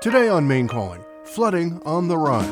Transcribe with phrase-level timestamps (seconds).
[0.00, 2.46] Today on Maine Calling, flooding on the rise.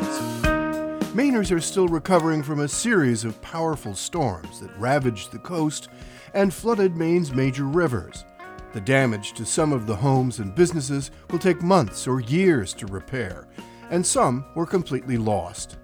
[1.14, 5.88] Mainers are still recovering from a series of powerful storms that ravaged the coast
[6.34, 8.24] and flooded Maine's major rivers.
[8.72, 12.86] The damage to some of the homes and businesses will take months or years to
[12.86, 13.46] repair,
[13.90, 15.78] and some were completely lost.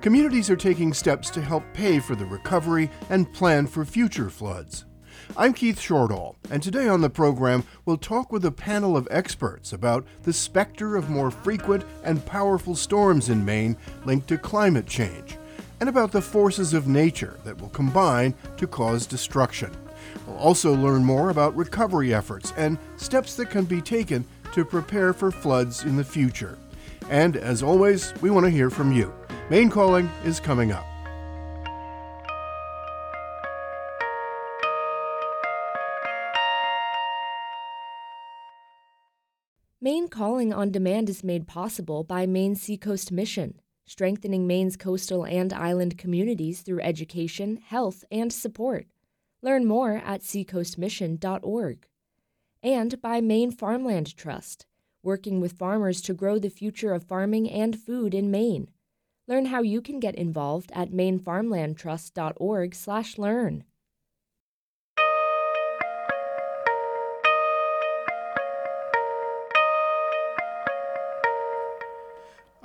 [0.00, 4.84] Communities are taking steps to help pay for the recovery and plan for future floods.
[5.36, 9.72] I'm Keith Shortall, and today on the program, we'll talk with a panel of experts
[9.72, 15.36] about the specter of more frequent and powerful storms in Maine linked to climate change,
[15.80, 19.70] and about the forces of nature that will combine to cause destruction.
[20.26, 25.12] We'll also learn more about recovery efforts and steps that can be taken to prepare
[25.12, 26.58] for floods in the future.
[27.10, 29.12] And as always, we want to hear from you.
[29.50, 30.86] Maine Calling is coming up.
[40.10, 45.98] Calling on Demand is made possible by Maine Seacoast Mission, strengthening Maine's coastal and island
[45.98, 48.86] communities through education, health, and support.
[49.42, 51.86] Learn more at seacoastmission.org.
[52.62, 54.66] And by Maine Farmland Trust,
[55.02, 58.68] working with farmers to grow the future of farming and food in Maine.
[59.26, 63.64] Learn how you can get involved at mainefarmlandtrust.org/learn.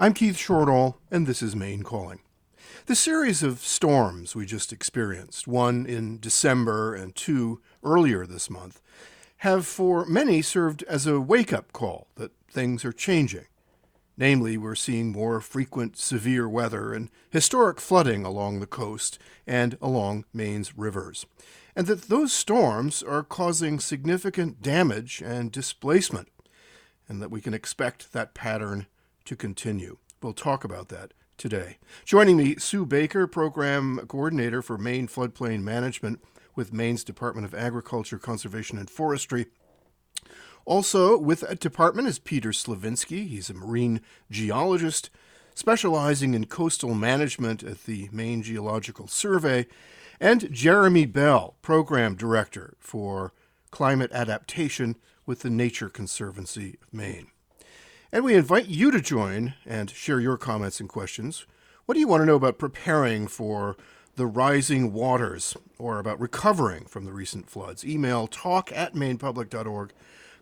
[0.03, 2.19] I'm Keith Shortall, and this is Maine Calling.
[2.87, 8.81] The series of storms we just experienced, one in December and two earlier this month,
[9.37, 13.45] have for many served as a wake up call that things are changing.
[14.17, 20.25] Namely, we're seeing more frequent severe weather and historic flooding along the coast and along
[20.33, 21.25] Maine's rivers,
[21.77, 26.27] and that those storms are causing significant damage and displacement,
[27.07, 28.87] and that we can expect that pattern
[29.25, 29.97] to continue.
[30.21, 31.77] We'll talk about that today.
[32.05, 36.21] Joining me, Sue Baker, Program Coordinator for Maine Floodplain Management
[36.55, 39.47] with Maine's Department of Agriculture, Conservation, and Forestry.
[40.65, 43.27] Also with that department is Peter Slovinsky.
[43.27, 45.09] He's a marine geologist
[45.55, 49.67] specializing in coastal management at the Maine Geological Survey,
[50.19, 53.33] and Jeremy Bell, Program Director for
[53.71, 57.27] Climate Adaptation with the Nature Conservancy of Maine.
[58.13, 61.47] And we invite you to join and share your comments and questions.
[61.87, 63.75] What do you want to know about preparing for
[64.17, 67.83] the rising waters or about recovering from the recent floods?
[67.83, 69.93] Email talk at mainepublic.org,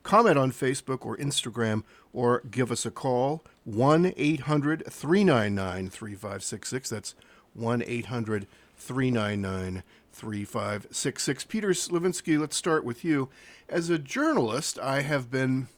[0.04, 6.90] comment on Facebook or Instagram, or give us a call 1 800 399 3566.
[6.90, 7.16] That's
[7.54, 11.46] 1 800 399 3566.
[11.46, 13.30] Peter Slovinsky, let's start with you.
[13.70, 15.70] As a journalist, I have been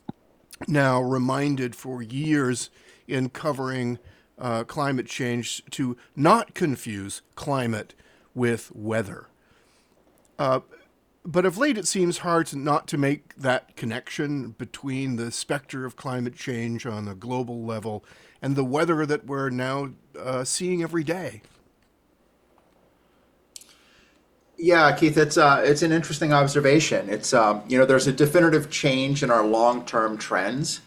[0.68, 2.70] now reminded for years
[3.08, 4.00] in covering
[4.38, 7.94] uh, climate change to not confuse climate
[8.34, 9.28] with weather.
[10.40, 10.62] Uh,
[11.26, 15.86] but of late, it seems hard to not to make that connection between the specter
[15.86, 18.04] of climate change on a global level
[18.42, 21.42] and the weather that we're now uh, seeing every day.
[24.64, 27.10] Yeah, Keith, it's uh, it's an interesting observation.
[27.10, 30.80] It's um, you know there's a definitive change in our long-term trends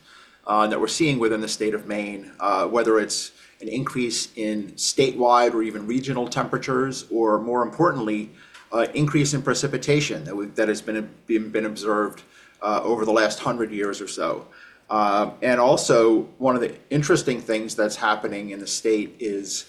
[0.47, 4.73] uh, that we're seeing within the state of Maine, uh, whether it's an increase in
[4.77, 8.31] statewide or even regional temperatures, or more importantly,
[8.73, 12.23] uh, increase in precipitation that, we, that has been, been, been observed
[12.63, 14.49] uh, over the last hundred years or so.
[14.89, 19.67] Uh, and also, one of the interesting things that's happening in the state is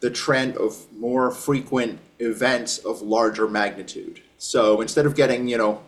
[0.00, 4.22] the trend of more frequent events of larger magnitude.
[4.38, 5.82] So instead of getting, you know,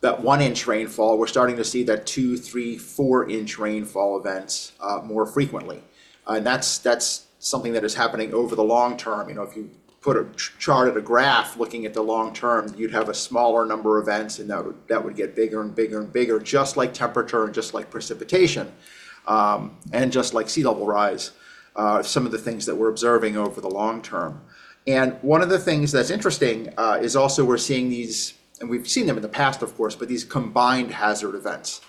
[0.00, 4.72] that one inch rainfall, we're starting to see that two, three, four inch rainfall events
[4.80, 5.82] uh, more frequently.
[6.26, 9.28] Uh, and that's that's something that is happening over the long term.
[9.28, 12.34] You know, if you put a ch- chart at a graph looking at the long
[12.34, 15.62] term, you'd have a smaller number of events, and that would that would get bigger
[15.62, 18.70] and bigger and bigger, just like temperature and just like precipitation,
[19.26, 21.30] um, and just like sea level rise.
[21.76, 24.40] Uh, some of the things that we're observing over the long term.
[24.86, 28.88] And one of the things that's interesting uh, is also we're seeing these, and we've
[28.88, 31.80] seen them in the past, of course, but these combined hazard events.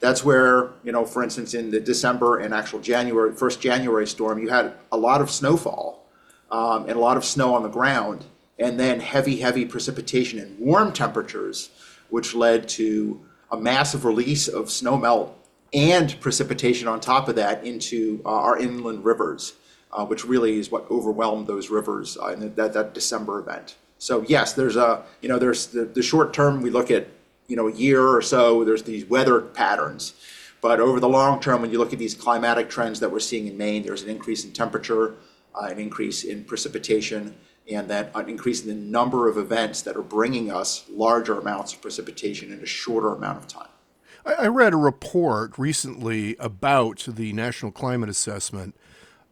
[0.00, 4.38] That's where, you know, for instance, in the December and actual January, first January storm,
[4.38, 6.06] you had a lot of snowfall
[6.50, 8.24] um, and a lot of snow on the ground,
[8.58, 11.70] and then heavy, heavy precipitation and warm temperatures,
[12.08, 15.36] which led to a massive release of snow melt
[15.72, 19.54] and precipitation on top of that into uh, our inland rivers,
[19.92, 23.76] uh, which really is what overwhelmed those rivers uh, in that, that December event.
[23.98, 27.08] So yes, there's a you know there's the, the short term we look at
[27.48, 28.64] you know a year or so.
[28.64, 30.14] There's these weather patterns,
[30.60, 33.46] But over the long term, when you look at these climatic trends that we're seeing
[33.46, 35.14] in Maine, there's an increase in temperature,
[35.54, 37.34] uh, an increase in precipitation,
[37.70, 41.72] and then an increase in the number of events that are bringing us larger amounts
[41.72, 43.68] of precipitation in a shorter amount of time.
[44.26, 48.74] I read a report recently about the National Climate Assessment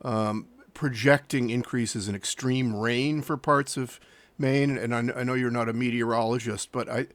[0.03, 3.99] um, projecting increases in extreme rain for parts of
[4.39, 4.79] Maine.
[4.79, 7.07] And I, I, know you're not a meteorologist, but I,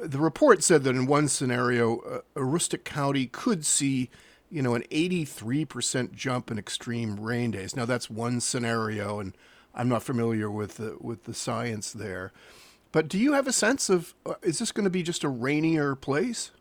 [0.00, 4.10] the report said that in one scenario, uh, Aroostook County could see,
[4.50, 7.74] you know, an 83% jump in extreme rain days.
[7.74, 9.36] Now that's one scenario, and
[9.74, 12.32] I'm not familiar with the, with the science there.
[12.92, 15.28] But do you have a sense of uh, is this going to be just a
[15.28, 16.52] rainier place?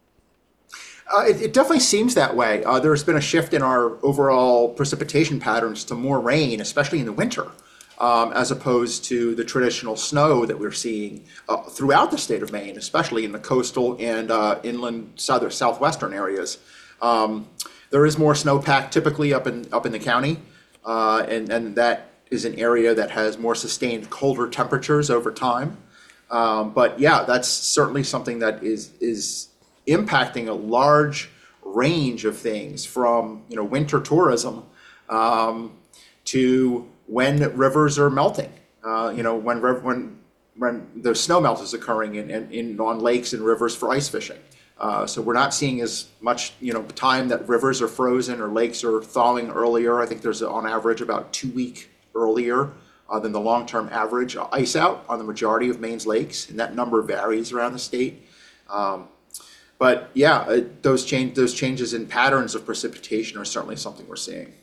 [1.13, 2.63] Uh, it, it, definitely seems that way.
[2.63, 7.05] Uh, there's been a shift in our overall precipitation patterns to more rain, especially in
[7.05, 7.51] the winter,
[7.99, 12.51] um, as opposed to the traditional snow that we're seeing uh, throughout the state of
[12.51, 16.57] Maine, especially in the coastal and uh, inland southern southwestern areas.
[17.01, 17.47] Um,
[17.89, 20.39] there is more snowpack typically up in up in the county,
[20.85, 25.77] uh, and and that is an area that has more sustained colder temperatures over time.
[26.31, 29.49] Um, but yeah, that's certainly something that is is
[29.87, 31.29] impacting a large
[31.61, 34.65] range of things from you know winter tourism
[35.09, 35.77] um,
[36.25, 38.51] to when rivers are melting.
[38.83, 40.19] Uh, you know when when
[40.55, 44.07] when the snow melt is occurring in, in, in on lakes and rivers for ice
[44.09, 44.37] fishing.
[44.77, 48.47] Uh, so we're not seeing as much you know time that rivers are frozen or
[48.47, 50.01] lakes are thawing earlier.
[50.01, 52.71] I think there's on average about two week earlier
[53.09, 56.59] uh, than the long term average ice out on the majority of Maine's lakes, and
[56.59, 58.27] that number varies around the state.
[58.69, 59.07] Um,
[59.83, 64.15] but yeah, uh, those change those changes in patterns of precipitation are certainly something we're
[64.15, 64.53] seeing.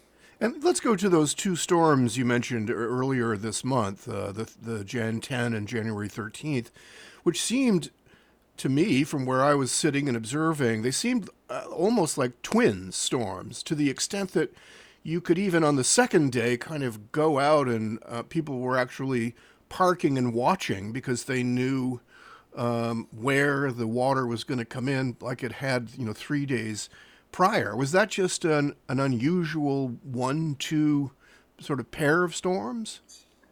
[0.41, 4.83] And let's go to those two storms you mentioned earlier this month, uh, the the
[4.83, 6.71] Jan 10 and January 13th,
[7.23, 7.91] which seemed
[8.57, 12.91] to me, from where I was sitting and observing, they seemed uh, almost like twin
[12.91, 14.57] storms to the extent that
[15.03, 18.79] you could even on the second day kind of go out and uh, people were
[18.79, 19.35] actually
[19.69, 22.01] parking and watching because they knew
[22.57, 26.47] um, where the water was going to come in, like it had, you know, three
[26.47, 26.89] days
[27.33, 27.77] prior.
[27.77, 31.13] Was that just an, an unusual one, two
[31.61, 33.01] sort of pair of storms?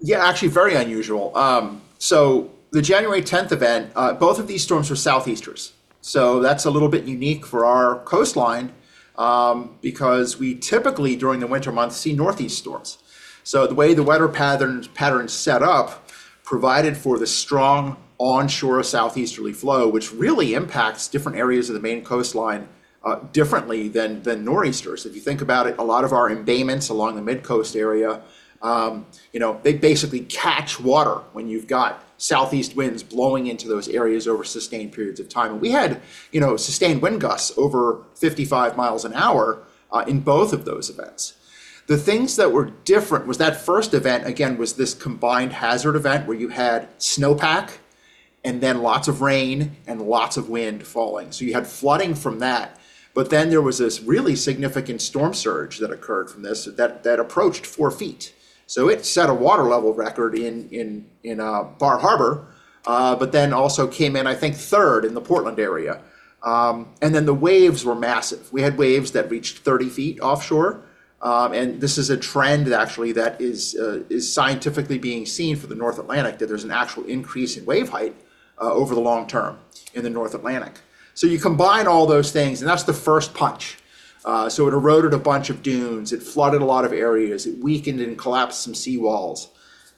[0.01, 1.37] Yeah, actually, very unusual.
[1.37, 5.73] Um, so the January 10th event, uh, both of these storms were southeasters.
[6.01, 8.73] So that's a little bit unique for our coastline
[9.17, 12.99] um, because we typically during the winter months see northeast storms.
[13.43, 16.09] So the way the weather patterns patterns set up
[16.45, 22.05] provided for the strong onshore southeasterly flow, which really impacts different areas of the Maine
[22.05, 22.69] coastline
[23.05, 25.07] uh, differently than, than nor'easters.
[25.07, 28.21] If you think about it, a lot of our embayments along the mid-coast area,
[28.61, 33.89] um, you know, they basically catch water when you've got southeast winds blowing into those
[33.89, 35.53] areas over sustained periods of time.
[35.53, 36.01] And we had,
[36.33, 39.63] you know, sustained wind gusts over 55 miles an hour
[39.93, 41.35] uh, in both of those events.
[41.87, 46.27] The things that were different was that first event, again, was this combined hazard event
[46.27, 47.71] where you had snowpack
[48.45, 51.33] and then lots of rain and lots of wind falling.
[51.33, 52.79] So you had flooding from that.
[53.15, 57.19] But then there was this really significant storm surge that occurred from this that, that
[57.19, 58.33] approached four feet.
[58.67, 62.47] So it set a water level record in, in, in uh, Bar Harbor,
[62.87, 66.01] uh, but then also came in, I think, third in the Portland area.
[66.43, 68.53] Um, and then the waves were massive.
[68.53, 70.83] We had waves that reached 30 feet offshore.
[71.21, 75.67] Um, and this is a trend actually that is, uh, is scientifically being seen for
[75.67, 78.15] the North Atlantic, that there's an actual increase in wave height
[78.61, 79.59] uh, over the long term
[79.95, 80.81] in the North Atlantic.
[81.15, 83.79] So you combine all those things, and that's the first punch.
[84.25, 87.59] Uh, so it eroded a bunch of dunes, it flooded a lot of areas, it
[87.59, 89.49] weakened and collapsed some seawalls.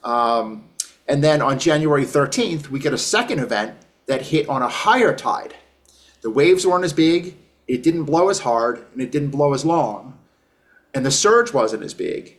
[0.03, 0.69] Um,
[1.07, 3.75] and then on January 13th, we get a second event
[4.05, 5.55] that hit on a higher tide.
[6.21, 7.35] The waves weren't as big,
[7.67, 10.17] it didn't blow as hard, and it didn't blow as long,
[10.93, 12.37] and the surge wasn't as big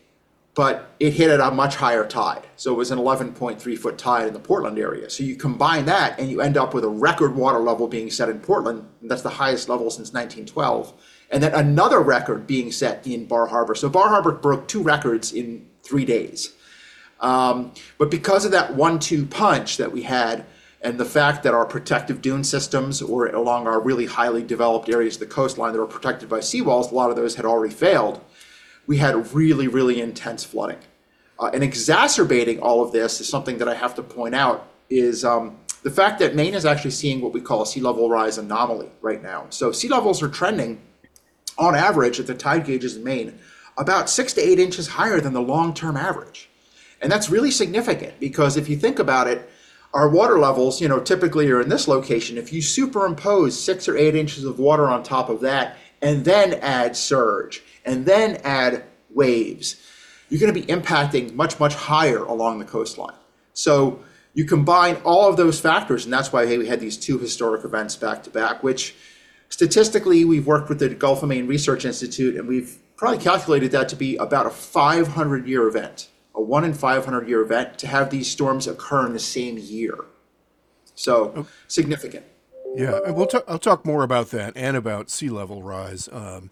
[0.55, 2.47] but it hit at a much higher tide.
[2.57, 5.09] So it was an 11.3 foot tide in the Portland area.
[5.09, 8.29] So you combine that and you end up with a record water level being set
[8.29, 8.87] in Portland.
[9.03, 10.93] that's the highest level since 1912.
[11.31, 13.75] And then another record being set in Bar Harbor.
[13.75, 16.53] So Bar Harbor broke two records in three days.
[17.21, 20.45] Um, but because of that one two punch that we had,
[20.83, 25.15] and the fact that our protective dune systems or along our really highly developed areas
[25.15, 28.21] of the coastline that are protected by seawalls, a lot of those had already failed
[28.87, 30.79] we had really, really intense flooding.
[31.39, 35.25] Uh, and exacerbating all of this is something that I have to point out is
[35.25, 38.39] um, the fact that Maine is actually seeing what we call a sea level rise
[38.39, 39.47] anomaly right now.
[39.51, 40.81] So sea levels are trending
[41.59, 43.39] on average at the tide gauges in Maine
[43.77, 46.49] about six to eight inches higher than the long term average.
[47.01, 49.49] And that's really significant because if you think about it,
[49.93, 52.39] our water levels, you know, typically are in this location.
[52.39, 56.55] If you superimpose six or eight inches of water on top of that, and then
[56.55, 59.77] add surge, and then add waves,
[60.29, 63.17] you're going to be impacting much, much higher along the coastline.
[63.53, 64.03] So
[64.35, 67.65] you combine all of those factors, and that's why hey, we had these two historic
[67.65, 68.95] events back to back, which
[69.49, 73.89] statistically we've worked with the Gulf of Maine Research Institute, and we've probably calculated that
[73.91, 78.11] to be about a 500 year event, a one in 500 year event to have
[78.11, 79.99] these storms occur in the same year.
[80.95, 82.25] So significant.
[82.75, 86.51] Yeah, and we'll talk, I'll talk more about that and about sea level rise um,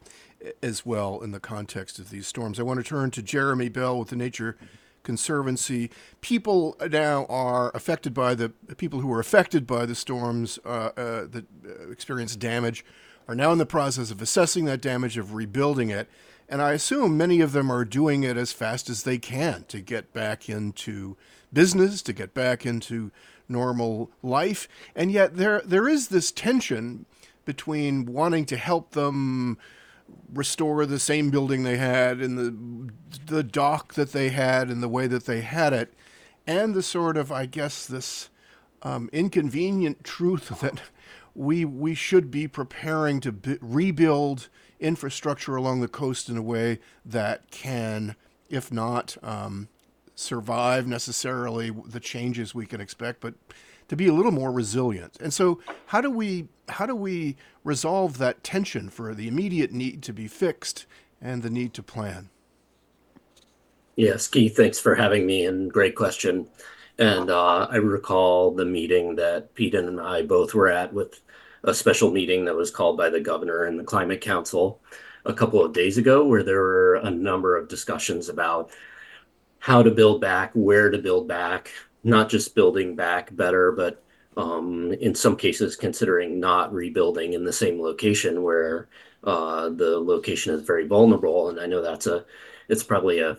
[0.62, 2.58] as well in the context of these storms.
[2.58, 4.56] I want to turn to Jeremy Bell with the Nature
[5.02, 5.90] Conservancy.
[6.20, 11.26] People now are affected by the people who were affected by the storms uh, uh,
[11.26, 12.84] that uh, experienced damage
[13.28, 16.08] are now in the process of assessing that damage, of rebuilding it.
[16.48, 19.80] And I assume many of them are doing it as fast as they can to
[19.80, 21.16] get back into
[21.52, 23.12] business, to get back into
[23.48, 24.68] normal life.
[24.94, 27.06] And yet there there is this tension
[27.44, 29.58] between wanting to help them
[30.32, 32.92] restore the same building they had and the
[33.26, 35.92] the dock that they had and the way that they had it,
[36.46, 38.30] and the sort of I guess this
[38.82, 40.80] um, inconvenient truth that
[41.34, 44.48] we we should be preparing to b- rebuild
[44.78, 48.16] infrastructure along the coast in a way that can,
[48.48, 49.68] if not um,
[50.14, 53.34] survive necessarily the changes we can expect, but
[53.90, 55.18] to be a little more resilient.
[55.20, 60.00] And so, how do we how do we resolve that tension for the immediate need
[60.04, 60.86] to be fixed
[61.20, 62.28] and the need to plan?
[63.96, 66.46] Yes, Keith, thanks for having me and great question.
[66.98, 71.20] And uh, I recall the meeting that Pete and I both were at with
[71.64, 74.80] a special meeting that was called by the governor and the climate council
[75.24, 78.70] a couple of days ago, where there were a number of discussions about
[79.58, 84.02] how to build back, where to build back, not just building back better, but
[84.36, 88.88] um, in some cases considering not rebuilding in the same location where
[89.24, 91.50] uh, the location is very vulnerable.
[91.50, 92.24] And I know that's a,
[92.68, 93.36] it's probably a,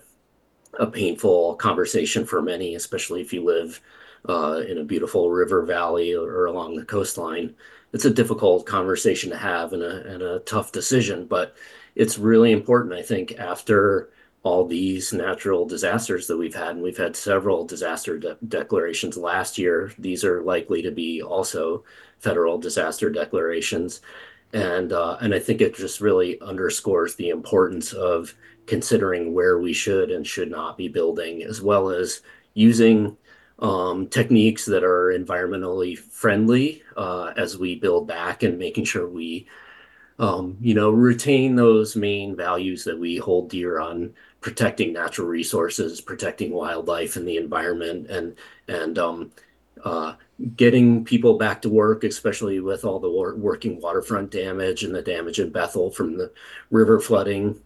[0.79, 3.81] a painful conversation for many, especially if you live
[4.29, 7.55] uh, in a beautiful river valley or, along the coastline.
[7.93, 11.55] It's a difficult conversation to have and a, and a tough decision, but
[11.95, 14.11] it's really important, I think, after
[14.43, 19.57] all these natural disasters that we've had, and we've had several disaster de- declarations last
[19.57, 19.93] year.
[19.99, 21.83] These are likely to be also
[22.19, 24.01] federal disaster declarations,
[24.53, 28.33] and uh, and I think it just really underscores the importance of
[28.65, 32.21] considering where we should and should not be building, as well as
[32.55, 33.17] using
[33.59, 39.47] um, techniques that are environmentally friendly uh, as we build back and making sure we
[40.21, 46.01] um, you know, retain those main values that we hold dear on protecting natural resources,
[46.01, 48.35] protecting wildlife and the environment, and
[48.67, 49.31] and um,
[49.85, 50.15] uh,
[50.55, 55.01] getting people back to work, especially with all the wor- working waterfront damage and the
[55.01, 56.31] damage in Bethel from the
[56.71, 57.59] river flooding.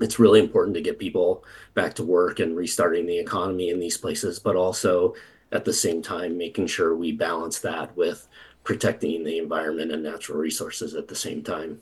[0.00, 1.44] It's really important to get people
[1.74, 5.14] back to work and restarting the economy in these places, but also
[5.52, 8.26] at the same time making sure we balance that with
[8.64, 11.80] protecting the environment and natural resources at the same time.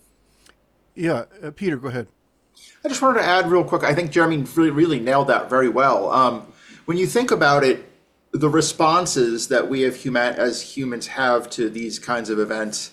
[0.95, 2.07] Yeah, uh, Peter, go ahead.
[2.85, 3.85] I just wanted to add real quick.
[3.85, 6.11] I think Jeremy really, really nailed that very well.
[6.11, 6.47] Um,
[6.85, 7.89] when you think about it,
[8.33, 12.93] the responses that we have as humans have to these kinds of events,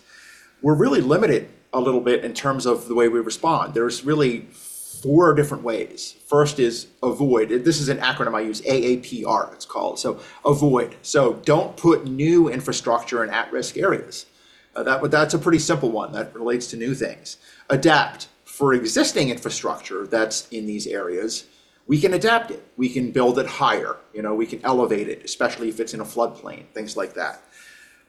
[0.61, 3.73] we're really limited a little bit in terms of the way we respond.
[3.73, 6.15] There's really four different ways.
[6.27, 7.49] First is avoid.
[7.49, 9.97] This is an acronym I use, AAPR, it's called.
[9.99, 10.95] So avoid.
[11.01, 14.25] So don't put new infrastructure in at-risk areas.
[14.75, 17.37] Uh, that, that's a pretty simple one that relates to new things.
[17.69, 18.27] Adapt
[18.59, 21.45] for existing infrastructure that's in these areas,
[21.87, 22.61] we can adapt it.
[22.75, 23.95] We can build it higher.
[24.13, 27.41] You know, we can elevate it, especially if it's in a floodplain, things like that.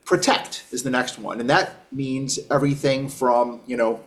[0.04, 4.00] Protect is the next one, and that means everything from you know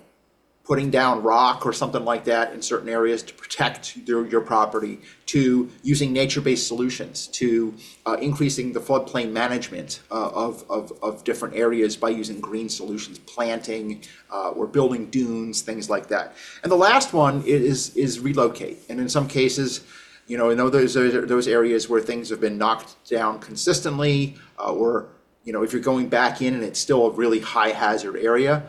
[0.63, 4.99] putting down rock or something like that in certain areas to protect your, your property,
[5.25, 7.73] to using nature-based solutions, to
[8.05, 13.19] uh, increasing the floodplain management uh, of, of, of, different areas by using green solutions,
[13.19, 14.01] planting
[14.31, 16.33] uh, or building dunes, things like that.
[16.63, 18.77] And the last one is, is relocate.
[18.87, 19.81] And in some cases,
[20.27, 25.07] you know, in those, those areas where things have been knocked down consistently, uh, or,
[25.43, 28.63] you know, if you're going back in and it's still a really high hazard area,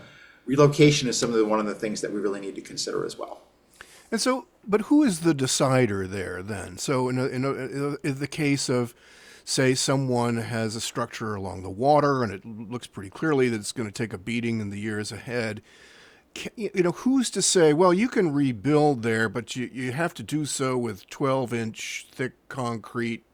[0.46, 3.04] relocation is some of the, one of the things that we really need to consider
[3.04, 3.42] as well.
[4.10, 6.78] And so, but who is the decider there then?
[6.78, 8.94] So, in, a, in, a, in the case of,
[9.44, 13.72] say, someone has a structure along the water and it looks pretty clearly that it's
[13.72, 15.62] going to take a beating in the years ahead.
[16.56, 20.22] you know, who's to say, well, you can rebuild there, but you, you have to
[20.22, 23.24] do so with 12 inch thick concrete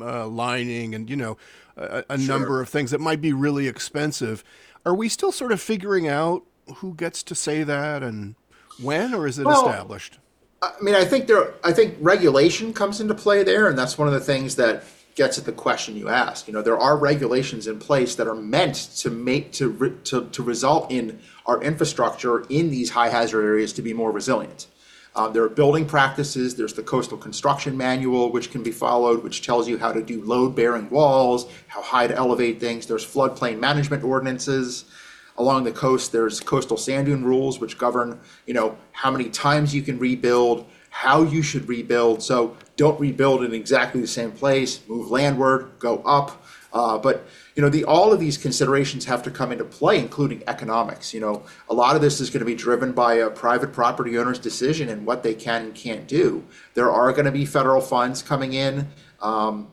[0.00, 1.36] uh, lining and, you know,
[1.76, 2.28] a, a sure.
[2.38, 4.44] number of things that might be really expensive.
[4.84, 6.44] Are we still sort of figuring out
[6.76, 8.34] who gets to say that and
[8.80, 10.18] when, or is it Well, established?
[10.62, 14.08] I mean, I think there, I think regulation comes into play there, and that's one
[14.08, 14.84] of the things that
[15.14, 16.46] gets at the question you asked.
[16.46, 20.26] You know, there are regulations in place that are meant to make to re, to,
[20.26, 24.68] to result in our infrastructure in these high hazard areas to be more resilient.
[25.16, 26.54] Um, there are building practices.
[26.54, 30.22] There's the coastal construction manual, which can be followed, which tells you how to do
[30.22, 32.86] load bearing walls, how high to elevate things.
[32.86, 34.84] There's floodplain management ordinances
[35.38, 39.74] along the coast there's coastal sand dune rules which govern you know how many times
[39.74, 42.22] you can rebuild how you should rebuild.
[42.22, 46.44] So don't rebuild in exactly the same place move landward go up.
[46.72, 50.42] Uh, but you know the all of these considerations have to come into play including
[50.46, 51.14] economics.
[51.14, 54.18] You know a lot of this is going to be driven by a private property
[54.18, 56.44] owner's decision and what they can and can't do.
[56.74, 58.88] There are going to be federal funds coming in
[59.22, 59.68] um,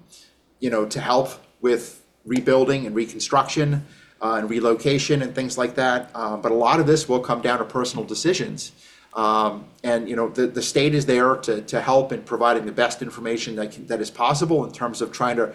[0.60, 1.30] you know to help
[1.62, 3.86] with rebuilding and reconstruction
[4.34, 6.10] and relocation and things like that.
[6.16, 8.72] Um, but a lot of this will come down to personal decisions.
[9.14, 12.74] Um, and you know the, the state is there to, to help in providing the
[12.74, 15.54] best information that can, that is possible in terms of trying to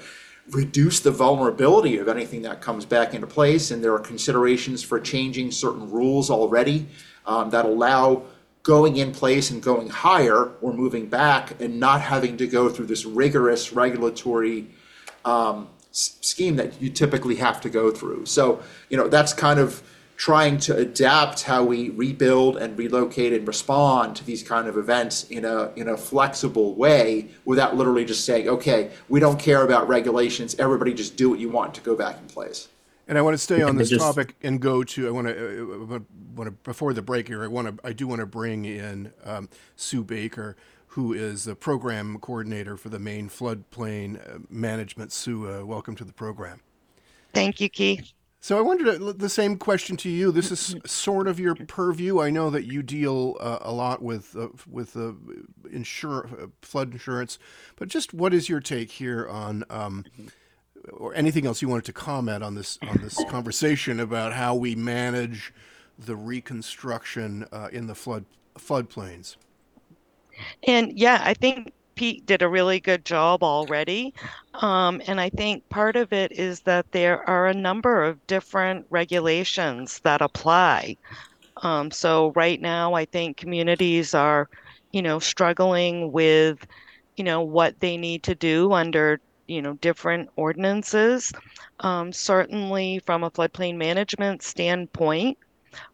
[0.51, 3.71] reduce the vulnerability of anything that comes back into place.
[3.71, 6.89] And there are considerations for changing certain rules already
[7.27, 8.23] um, that allow
[8.63, 12.87] going in place and going higher or moving back and not having to go through
[12.87, 14.67] this rigorous regulatory
[15.25, 18.27] um, scheme that you typically have to go through.
[18.27, 19.83] So, you know, that's kind of
[20.17, 25.25] trying to adapt how we rebuild and relocate and respond to these kind of events
[25.31, 29.89] in a in a flexible way without literally just saying, okay, we don't care about
[29.89, 32.69] regulations, everybody just do what you want to go back in place.
[33.09, 35.09] And I want to stay on this just- topic and go to.
[35.09, 35.89] I want to.
[35.91, 35.99] Uh,
[36.37, 37.43] want to before the break here.
[37.43, 37.87] I want to.
[37.87, 40.57] I do want to bring in um, Sue Baker,
[40.91, 45.13] who is the program coordinator for the Maine floodplain uh, management.
[45.13, 46.61] Sue, uh, welcome to the program.
[47.33, 48.13] Thank you, Keith.
[48.41, 50.33] So I wondered uh, the same question to you.
[50.33, 52.21] This is sort of your purview.
[52.21, 55.13] I know that you deal uh, a lot with uh, with uh,
[55.69, 57.39] insur- uh, flood insurance,
[57.77, 60.05] but just what is your take here on, um,
[60.93, 64.75] or anything else you wanted to comment on this on this conversation about how we
[64.75, 65.53] manage
[65.99, 68.25] the reconstruction uh, in the flood
[68.59, 69.37] floodplains?
[70.67, 74.15] And yeah, I think Pete did a really good job already.
[74.55, 78.87] Um, and I think part of it is that there are a number of different
[78.89, 80.97] regulations that apply.
[81.59, 84.49] Um, so right now, I think communities are,
[84.93, 86.67] you know, struggling with,
[87.17, 91.33] you know, what they need to do under, you know, different ordinances.
[91.81, 95.37] Um, certainly from a floodplain management standpoint,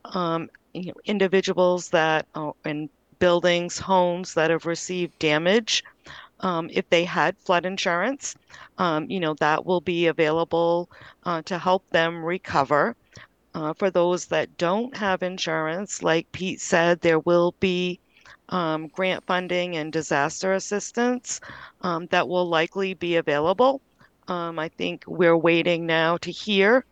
[0.04, 5.82] um, you know, individuals that are in buildings, homes that have received damage,
[6.40, 8.34] um, if they had flood insurance,
[8.78, 10.88] um, you know, that will be available
[11.24, 12.94] uh, to help them recover.
[13.54, 17.98] Uh, for those that don't have insurance, like Pete said, there will be
[18.50, 21.40] um, grant funding and disaster assistance
[21.80, 23.80] um, that will likely be available.
[24.28, 26.84] Um, I think we're waiting now to hear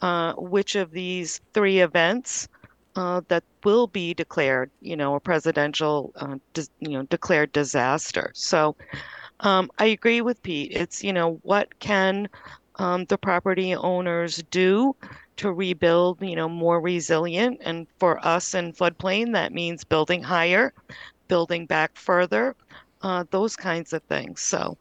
[0.00, 2.48] uh, which of these three events
[2.96, 6.36] uh, that will be declared, you know, a presidential, uh,
[6.80, 8.30] you know, declared disaster.
[8.34, 8.74] So
[9.40, 10.72] um, I agree with Pete.
[10.72, 12.28] It's, you know, what can
[12.76, 14.96] um, the property owners do
[15.36, 17.60] to rebuild, you know, more resilient?
[17.62, 20.72] And for us in floodplain, that means building higher,
[21.28, 22.56] building back further,
[23.02, 24.40] uh, those kinds of things.
[24.40, 24.78] So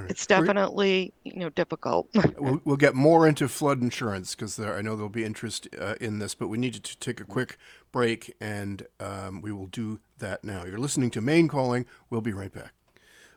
[0.00, 0.10] right.
[0.10, 2.08] it's definitely, you know, difficult.
[2.38, 6.18] We'll, we'll get more into flood insurance because I know there'll be interest uh, in
[6.18, 7.56] this, but we need to take a quick
[7.92, 10.64] break and um, we will do that now.
[10.64, 11.86] You're listening to Maine Calling.
[12.10, 12.72] We'll be right back.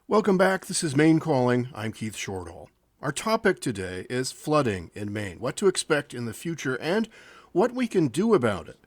[0.07, 0.65] Welcome back.
[0.65, 1.69] This is Maine Calling.
[1.75, 2.67] I'm Keith Shortall.
[3.01, 7.07] Our topic today is flooding in Maine, what to expect in the future, and
[7.51, 8.79] what we can do about it.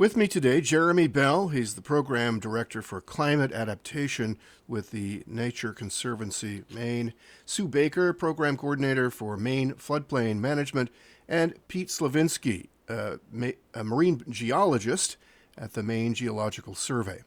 [0.00, 1.48] With me today, Jeremy Bell.
[1.48, 7.12] He's the program director for climate adaptation with the Nature Conservancy Maine.
[7.44, 10.88] Sue Baker, program coordinator for Maine floodplain management,
[11.28, 15.18] and Pete Slovinsky, uh, ma- a marine geologist
[15.58, 17.20] at the Maine Geological Survey.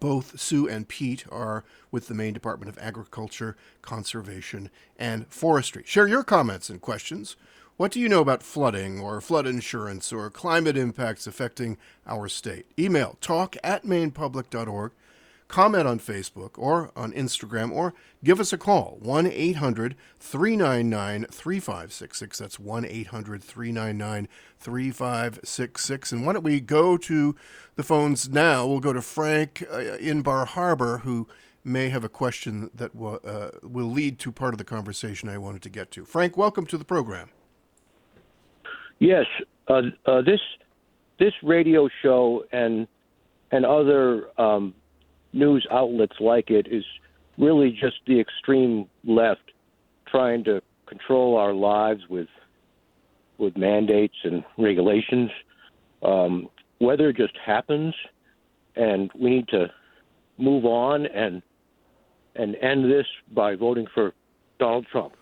[0.00, 5.84] Both Sue and Pete are with the Maine Department of Agriculture, Conservation, and Forestry.
[5.86, 7.36] Share your comments and questions.
[7.76, 12.66] What do you know about flooding or flood insurance or climate impacts affecting our state?
[12.78, 14.92] Email talk at mainepublic.org,
[15.48, 22.38] comment on Facebook or on Instagram, or give us a call 1 800 399 3566.
[22.38, 24.28] That's 1 800 399
[24.60, 26.12] 3566.
[26.12, 27.34] And why don't we go to
[27.74, 28.68] the phones now?
[28.68, 31.26] We'll go to Frank uh, in Bar Harbor, who
[31.64, 35.38] may have a question that will, uh, will lead to part of the conversation I
[35.38, 36.04] wanted to get to.
[36.04, 37.30] Frank, welcome to the program.
[38.98, 39.26] Yes,
[39.68, 40.40] uh, uh, this
[41.18, 42.86] this radio show and
[43.50, 44.74] and other um,
[45.32, 46.84] news outlets like it is
[47.38, 49.52] really just the extreme left
[50.06, 52.28] trying to control our lives with
[53.38, 55.30] with mandates and regulations.
[56.02, 56.48] Um,
[56.80, 57.94] weather just happens,
[58.76, 59.66] and we need to
[60.38, 61.42] move on and
[62.36, 64.12] and end this by voting for
[64.58, 65.14] Donald Trump.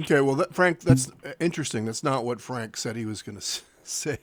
[0.00, 1.86] Okay, well, that, Frank, that's interesting.
[1.86, 4.18] That's not what Frank said he was going to say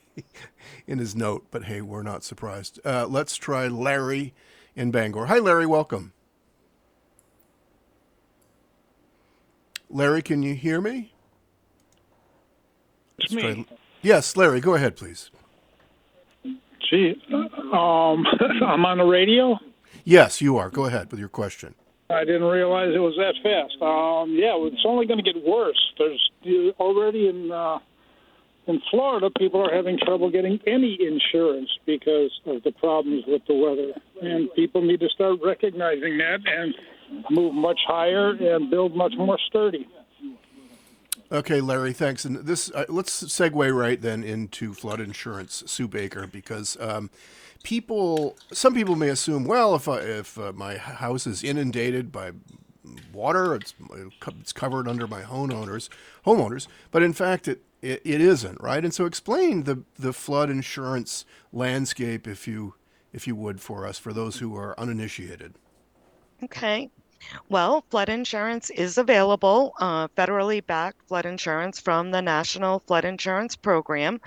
[0.87, 2.79] in his note, but hey, we're not surprised.
[2.85, 4.33] Uh, let's try Larry
[4.75, 5.25] in Bangor.
[5.27, 5.65] Hi, Larry.
[5.65, 6.13] Welcome.
[9.89, 11.13] Larry, can you hear me?
[13.19, 13.63] It's Let's me.
[13.65, 15.29] try- Yes, Larry, go ahead, please.
[16.89, 17.45] Gee, um,
[18.61, 19.57] I'm on the radio.
[20.03, 20.69] Yes, you are.
[20.69, 21.73] Go ahead with your question.
[22.13, 23.81] I didn't realize it was that fast.
[23.81, 25.79] Um, yeah, it's only going to get worse.
[25.97, 26.31] There's
[26.79, 27.79] already in uh,
[28.67, 33.53] in Florida, people are having trouble getting any insurance because of the problems with the
[33.53, 36.73] weather, and people need to start recognizing that and
[37.29, 39.87] move much higher and build much more sturdy.
[41.31, 42.25] Okay, Larry, thanks.
[42.25, 47.09] And this, uh, let's segue right then into flood insurance, Sue Baker, because um,
[47.63, 52.31] people, some people may assume, well, if I, if uh, my house is inundated by
[53.13, 53.73] water, it's
[54.35, 55.89] it's covered under my homeowners,
[56.25, 58.83] homeowners, but in fact, it, it it isn't, right?
[58.83, 62.75] And so, explain the the flood insurance landscape, if you
[63.13, 65.53] if you would, for us, for those who are uninitiated.
[66.43, 66.89] Okay.
[67.47, 73.55] Well, flood insurance is available, uh, federally backed flood insurance from the National Flood Insurance
[73.55, 74.19] Program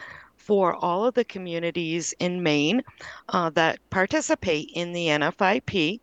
[0.47, 2.81] for all of the communities in Maine
[3.31, 5.99] uh, that participate in the NFIP.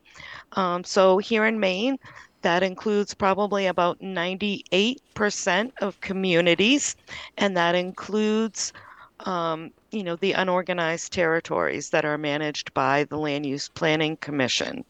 [0.52, 1.98] Um, so here in Maine,
[2.42, 6.98] that includes probably about 98% of communities,
[7.38, 8.74] and that includes
[9.22, 14.84] um, you know, the unorganized territories that are managed by the Land Use Planning Commission.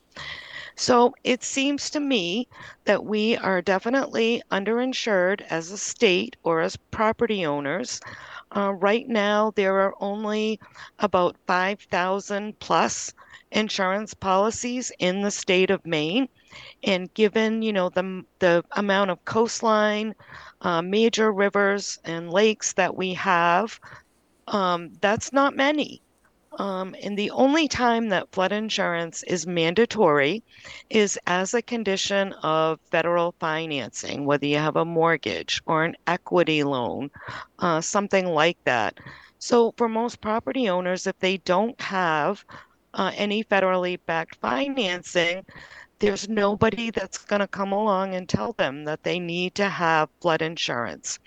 [0.75, 2.47] So it seems to me
[2.86, 7.99] that we are definitely underinsured as a state or as property owners.
[8.55, 10.59] Uh, right now, there are only
[10.99, 13.13] about 5,000 plus
[13.51, 16.27] insurance policies in the state of Maine.
[16.83, 20.15] And given, you know, the, the amount of coastline,
[20.62, 23.79] uh, major rivers and lakes that we have,
[24.47, 26.01] um, that's not many.
[26.60, 30.44] Um, and the only time that flood insurance is mandatory
[30.89, 36.63] is as a condition of federal financing, whether you have a mortgage or an equity
[36.63, 37.10] loan,
[37.60, 38.98] uh, something like that.
[39.39, 42.44] So, for most property owners, if they don't have
[42.94, 45.44] uh, any federally backed financing,
[46.04, 50.10] there's nobody that's going to come along and tell them that they need to have
[50.20, 51.18] flood insurance.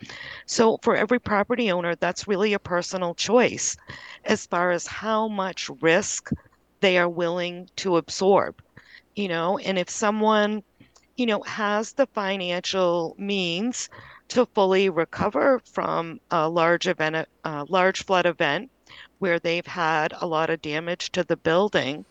[0.45, 3.75] So, for every property owner, that's really a personal choice
[4.27, 6.31] as far as how much risk
[6.81, 8.61] they are willing to absorb.
[9.15, 10.63] You know, and if someone,
[11.17, 13.89] you know, has the financial means
[14.29, 18.71] to fully recover from a large event, a large flood event
[19.21, 22.05] where they've had a lot of damage to the building,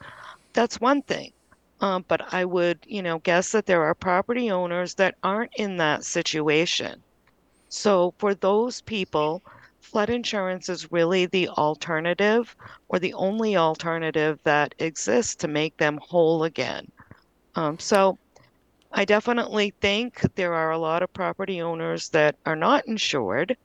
[0.54, 1.32] that's one thing.
[1.82, 5.78] Um, but I would, you know, guess that there are property owners that aren't in
[5.78, 7.04] that situation.
[7.70, 9.44] So for those people,
[9.82, 12.56] flood insurance is really the alternative
[12.88, 16.88] or the only alternative that exists to make them whole again.
[17.56, 18.18] Um, so
[18.96, 23.58] I definitely think there are a lot of property owners that are not insured,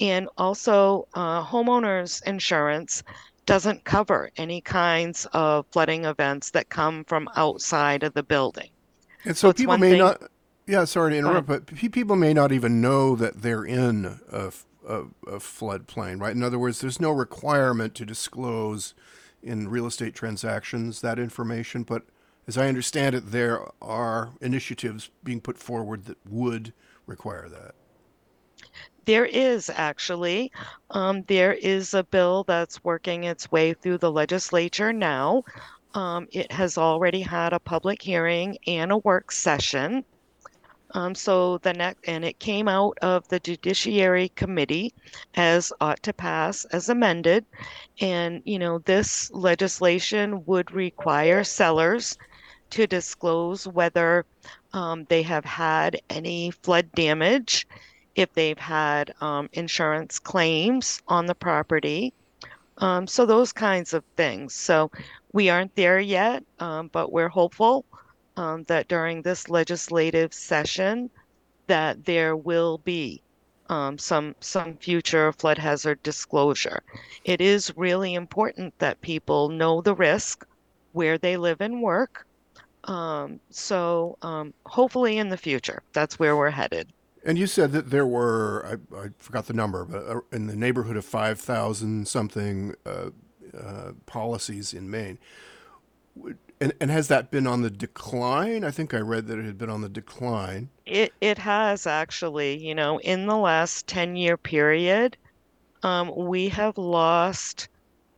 [0.00, 3.02] and also uh, homeowners insurance
[3.46, 8.70] doesn't cover any kinds of flooding events that come from outside of the building.
[9.24, 10.22] And So so people may thing- not.
[10.68, 14.50] Yeah, sorry to interrupt, but people may not even know that they're in a
[15.38, 16.34] floodplain, right?
[16.34, 18.92] In other words, there's no requirement to disclose
[19.44, 21.84] in real estate transactions that information.
[21.84, 22.02] But
[22.46, 26.72] as I understand it, there are initiatives being put forward that would
[27.06, 27.74] require that.
[29.04, 30.50] There is actually,
[30.90, 35.44] um, there is a bill that's working its way through the legislature now.
[35.94, 40.04] Um, it has already had a public hearing and a work session.
[40.92, 44.94] Um, so the next, and it came out of the Judiciary Committee
[45.34, 47.44] as ought to pass as amended.
[48.00, 52.16] And, you know, this legislation would require sellers
[52.70, 54.24] to disclose whether
[54.72, 57.66] um, they have had any flood damage,
[58.14, 62.12] if they've had um, insurance claims on the property.
[62.78, 64.54] Um, so those kinds of things.
[64.54, 64.90] So
[65.32, 67.84] we aren't there yet, um, but we're hopeful
[68.36, 71.10] um, that during this legislative session
[71.66, 73.22] that there will be
[73.68, 76.82] um, some some future flood hazard disclosure.
[77.24, 80.46] It is really important that people know the risk
[80.92, 82.26] where they live and work.
[82.86, 86.88] Um, so um, hopefully in the future, that's where we're headed.
[87.24, 90.54] And you said that there were, I, I forgot the number, but uh, in the
[90.54, 93.10] neighborhood of 5,000 something uh,
[93.56, 95.18] uh, policies in Maine.
[96.60, 98.64] And, and has that been on the decline?
[98.64, 100.70] I think I read that it had been on the decline.
[100.86, 105.16] It it has actually, you know, in the last 10 year period,
[105.82, 107.68] um, we have lost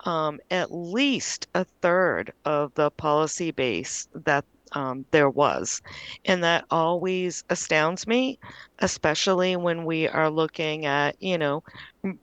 [0.04, 5.82] um, at least a third of the policy base that um, there was.
[6.24, 8.38] And that always astounds me,
[8.78, 11.62] especially when we are looking at, you know,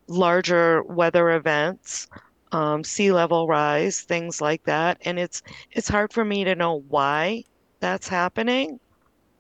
[0.08, 2.08] larger weather events
[2.55, 4.97] um, sea level rise, things like that.
[5.01, 7.43] And it's it's hard for me to know why
[7.79, 8.79] that's happening,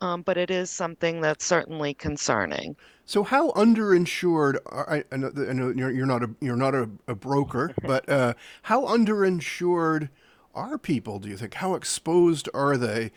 [0.01, 2.75] um, but it is something that's certainly concerning.
[3.05, 4.57] So how underinsured?
[4.65, 7.73] Are, I, I know, I know you're, you're not a you're not a, a broker,
[7.83, 10.09] but uh, how underinsured
[10.55, 11.19] are people?
[11.19, 11.55] Do you think?
[11.55, 13.11] How exposed are they,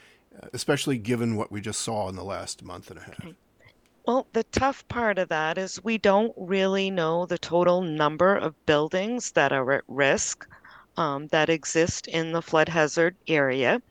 [0.52, 3.26] especially given what we just saw in the last month and a half?
[4.06, 8.54] Well, the tough part of that is we don't really know the total number of
[8.64, 10.48] buildings that are at risk
[10.96, 13.82] um, that exist in the flood hazard area.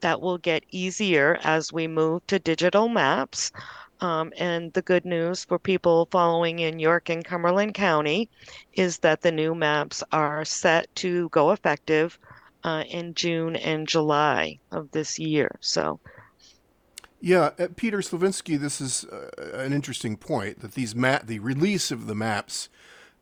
[0.00, 3.50] That will get easier as we move to digital maps.
[4.00, 8.28] Um, and the good news for people following in York and Cumberland County
[8.74, 12.18] is that the new maps are set to go effective
[12.64, 15.50] uh, in June and July of this year.
[15.60, 16.00] So
[17.24, 21.92] yeah, uh, Peter Slovinsky, this is uh, an interesting point that these map, the release
[21.92, 22.68] of the maps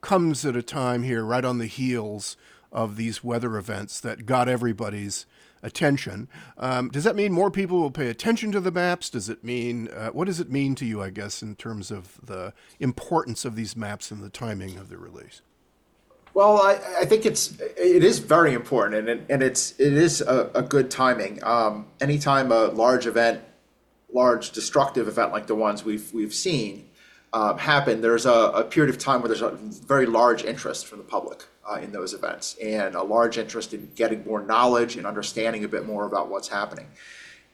[0.00, 2.38] comes at a time here right on the heels
[2.72, 5.26] of these weather events that got everybody's
[5.62, 6.29] attention.
[6.57, 9.11] Um, does that mean more people will pay attention to the maps?
[9.11, 12.18] Does it mean, uh, what does it mean to you, I guess, in terms of
[12.24, 15.42] the importance of these maps and the timing of the release?
[16.33, 20.21] Well, I, I think it's it is very important, and it, and it's it is
[20.21, 21.43] a, a good timing.
[21.43, 23.43] Um, anytime a large event
[24.12, 26.88] large destructive event like the ones we've we've seen
[27.33, 29.51] um, happen, there's a, a, period of time where there's a
[29.87, 33.88] very large interest from the public uh, in those events, and a large interest in
[33.95, 36.88] getting more knowledge and understanding a bit more about what's happening.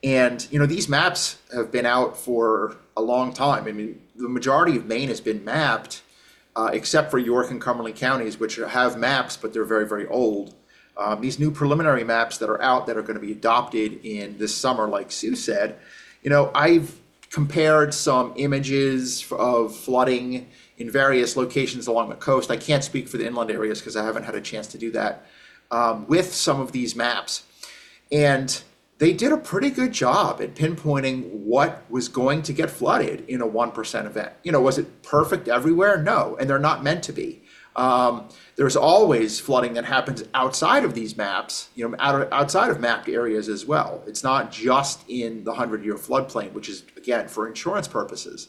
[0.02, 3.64] And you know these maps have been out for a long time.
[3.64, 6.02] I mean, the majority of Maine has been mapped,
[6.56, 10.54] uh, except for York and Cumberland counties, which have maps, but they're very very old.
[10.96, 14.38] Um, these new preliminary maps that are out that are going to be adopted in
[14.38, 15.76] this summer, like Sue said,
[16.22, 16.98] you know, I've
[17.30, 22.50] compared some images of flooding in various locations along the coast.
[22.50, 24.90] I can't speak for the inland areas because I haven't had a chance to do
[24.92, 25.26] that
[25.70, 27.44] um, with some of these maps.
[28.10, 28.62] And
[28.98, 33.42] they did a pretty good job at pinpointing what was going to get flooded in
[33.42, 34.32] a 1% event.
[34.42, 36.02] You know, was it perfect everywhere?
[36.02, 37.42] No, and they're not meant to be.
[37.76, 42.80] Um, there's always flooding that happens outside of these maps, you know, out, outside of
[42.80, 44.02] mapped areas as well.
[44.06, 48.48] It's not just in the 100 year floodplain, which is, again, for insurance purposes.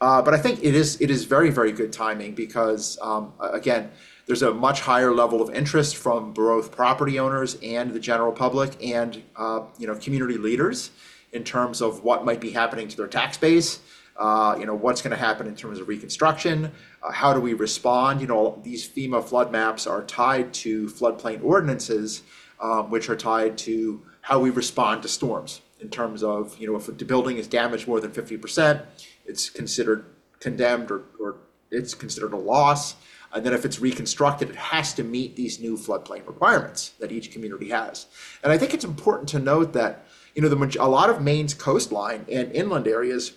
[0.00, 3.90] Uh, but I think it is it is very very good timing because um, again
[4.28, 8.76] there's a much higher level of interest from both property owners and the general public
[8.84, 10.92] and uh, you know community leaders
[11.32, 13.80] in terms of what might be happening to their tax base
[14.18, 16.72] uh, you know, what's going to happen in terms of reconstruction?
[17.02, 18.20] Uh, how do we respond?
[18.20, 22.22] You know, these FEMA flood maps are tied to floodplain ordinances,
[22.60, 26.76] um, which are tied to how we respond to storms in terms of, you know,
[26.76, 28.84] if the building is damaged more than 50%,
[29.24, 30.04] it's considered
[30.40, 31.36] condemned or, or
[31.70, 32.96] it's considered a loss.
[33.32, 37.30] And then if it's reconstructed, it has to meet these new floodplain requirements that each
[37.30, 38.06] community has.
[38.42, 41.54] And I think it's important to note that, you know, the, a lot of Maine's
[41.54, 43.32] coastline and inland areas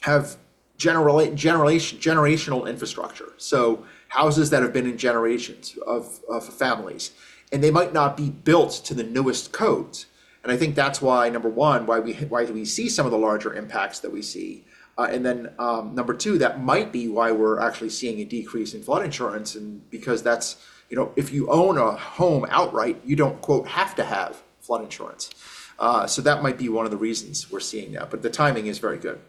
[0.00, 0.36] have
[0.76, 3.32] general, generation, generational infrastructure.
[3.38, 7.12] So houses that have been in generations of, of families,
[7.52, 10.06] and they might not be built to the newest codes.
[10.42, 13.18] And I think that's why number one, why we why we see some of the
[13.18, 14.64] larger impacts that we see,
[14.98, 18.74] uh, and then um, number two, that might be why we're actually seeing a decrease
[18.74, 20.56] in flood insurance, and because that's
[20.88, 24.82] you know if you own a home outright, you don't quote have to have flood
[24.82, 25.30] insurance.
[25.78, 28.10] Uh, so that might be one of the reasons we're seeing that.
[28.10, 29.20] But the timing is very good.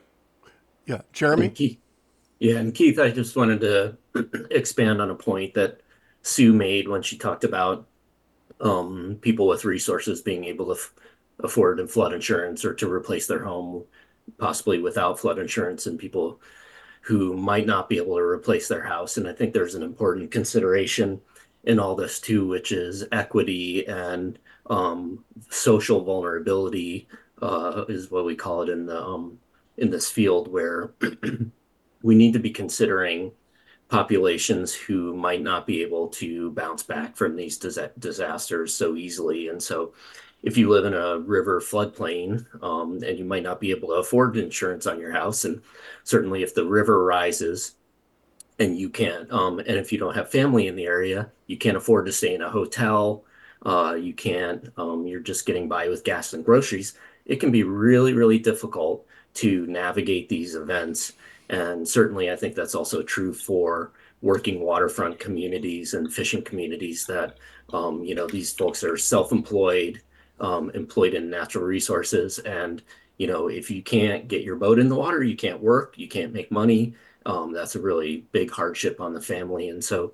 [0.86, 1.47] Yeah, Jeremy.
[1.47, 1.77] And Keith,
[2.39, 3.97] yeah, and Keith, I just wanted to
[4.51, 5.82] expand on a point that
[6.21, 7.88] Sue made when she talked about
[8.62, 10.93] um, people with resources being able to f-
[11.39, 13.84] afford flood insurance or to replace their home,
[14.38, 16.42] possibly without flood insurance, and people
[17.02, 19.18] who might not be able to replace their house.
[19.18, 21.22] And I think there's an important consideration
[21.63, 24.38] in all this too, which is equity and
[24.70, 27.08] um, social vulnerability
[27.42, 29.38] uh, is what we call it in the um,
[29.78, 30.92] in this field where
[32.02, 33.32] we need to be considering
[33.90, 39.48] populations who might not be able to bounce back from these dis- disasters so easily.
[39.48, 39.94] And so,
[40.43, 43.95] if you live in a river floodplain um, and you might not be able to
[43.95, 45.62] afford insurance on your house, and
[46.04, 47.76] certainly if the river rises
[48.60, 51.78] and you can't, um, and if you don't have family in the area, you can't
[51.78, 53.23] afford to stay in a hotel.
[53.65, 56.93] Uh, you can't, um, you're just getting by with gas and groceries.
[57.26, 61.13] It can be really, really difficult to navigate these events
[61.50, 67.38] and certainly, I think that's also true for working waterfront communities and fishing communities that,
[67.71, 70.02] um, you know, these folks are self employed,
[70.39, 72.39] um, employed in natural resources.
[72.39, 72.82] And,
[73.17, 76.08] you know, if you can't get your boat in the water, you can't work, you
[76.08, 76.93] can't make money.
[77.26, 79.69] Um, that's a really big hardship on the family.
[79.69, 80.13] And so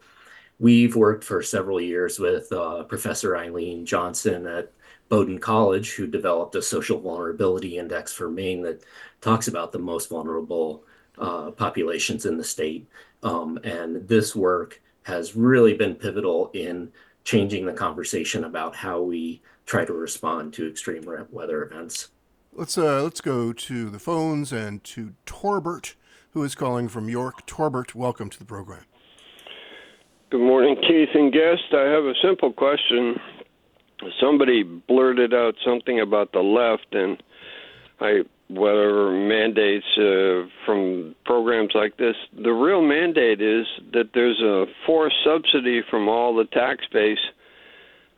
[0.59, 4.71] we've worked for several years with uh, Professor Eileen Johnson at
[5.09, 8.83] Bowdoin College, who developed a social vulnerability index for Maine that
[9.21, 10.83] talks about the most vulnerable
[11.17, 12.88] uh, populations in the state.
[13.21, 16.91] Um, and this work has really been pivotal in
[17.23, 22.10] changing the conversation about how we try to respond to extreme weather events.
[22.52, 25.95] Let's uh, let's go to the phones and to Torbert,
[26.32, 27.45] who is calling from York.
[27.45, 28.86] Torbert, welcome to the program.
[30.30, 31.73] Good morning, Keith and guest.
[31.73, 33.19] I have a simple question.
[34.19, 37.21] Somebody blurted out something about the left, and
[37.99, 42.15] I whatever mandates uh, from programs like this.
[42.36, 47.17] The real mandate is that there's a forced subsidy from all the tax base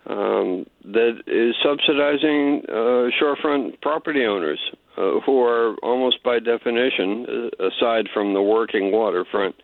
[0.07, 4.59] um, that is subsidizing uh, shorefront property owners,
[4.97, 7.25] uh, who are almost by definition,
[7.59, 9.55] uh, aside from the working waterfront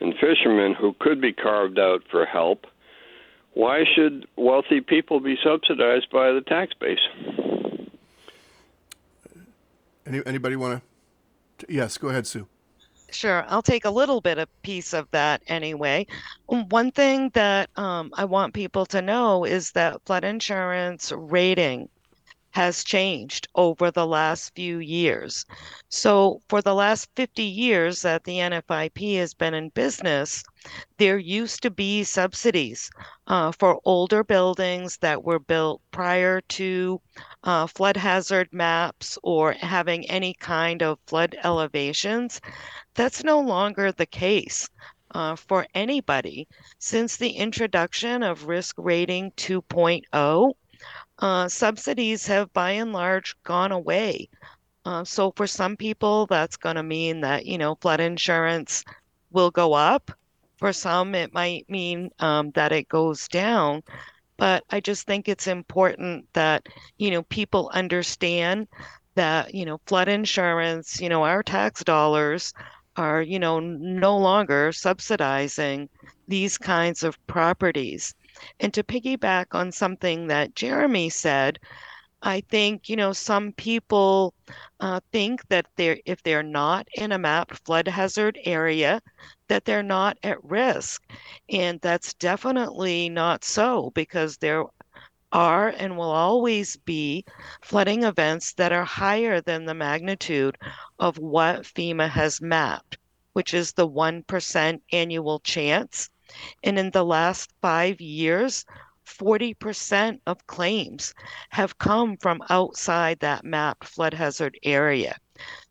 [0.00, 2.66] and fishermen who could be carved out for help.
[3.54, 6.98] Why should wealthy people be subsidized by the tax base?
[10.06, 10.82] Any, anybody want
[11.58, 11.66] to?
[11.68, 12.46] Yes, go ahead, Sue.
[13.10, 16.06] Sure, I'll take a little bit of piece of that anyway.
[16.48, 21.88] Um, one thing that um, I want people to know is that flood insurance rating
[22.58, 25.46] has changed over the last few years.
[25.90, 30.42] So, for the last 50 years that the NFIP has been in business,
[30.96, 32.90] there used to be subsidies
[33.28, 37.00] uh, for older buildings that were built prior to
[37.44, 42.40] uh, flood hazard maps or having any kind of flood elevations.
[42.94, 44.68] That's no longer the case.
[45.14, 46.46] Uh, for anybody
[46.78, 50.52] since the introduction of risk rating 2.0
[51.18, 54.28] uh, subsidies have by and large gone away.
[54.84, 58.84] Uh, so for some people, that's going to mean that, you know, flood insurance
[59.32, 60.10] will go up.
[60.56, 63.82] For some, it might mean um, that it goes down.
[64.38, 68.68] But I just think it's important that, you know, people understand
[69.14, 72.54] that, you know, flood insurance, you know, our tax dollars
[72.96, 75.88] are, you know, no longer subsidizing
[76.28, 78.14] these kinds of properties.
[78.60, 81.58] And to piggyback on something that Jeremy said,
[82.22, 84.34] I think, you know, some people
[84.80, 89.00] uh, think that they're, if they're not in a mapped flood hazard area,
[89.48, 91.02] that they're not at risk.
[91.48, 94.64] And that's definitely not so because there
[95.32, 97.24] are and will always be
[97.62, 100.56] flooding events that are higher than the magnitude
[100.98, 102.98] of what FEMA has mapped,
[103.34, 106.10] which is the 1% annual chance
[106.62, 108.64] and in the last five years,
[109.06, 111.14] 40% of claims
[111.50, 115.16] have come from outside that mapped flood hazard area.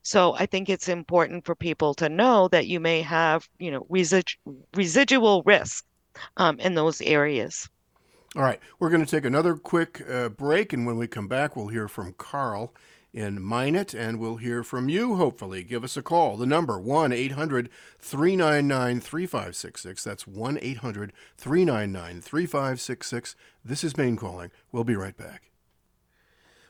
[0.02, 3.86] So I think it's important for people to know that you may have, you know,
[3.92, 4.38] resid-
[4.76, 5.86] residual risk
[6.38, 7.70] um, in those areas.
[8.36, 11.56] All right, we're going to take another quick uh, break, and when we come back,
[11.56, 12.74] we'll hear from Carl
[13.18, 15.64] in Minot, and we'll hear from you, hopefully.
[15.64, 16.38] Give us a call.
[16.38, 20.04] The number, 1 800 399 3566.
[20.04, 23.36] That's 1 800 399 3566.
[23.66, 24.52] This is Maine Calling.
[24.72, 25.50] We'll be right back.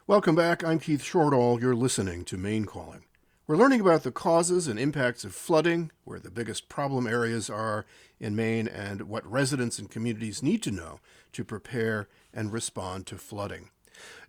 [0.07, 0.63] Welcome back.
[0.63, 1.59] I'm Keith Shortall.
[1.59, 3.03] You're listening to Maine Calling.
[3.45, 7.85] We're learning about the causes and impacts of flooding, where the biggest problem areas are
[8.21, 11.01] in Maine, and what residents and communities need to know
[11.33, 13.69] to prepare and respond to flooding.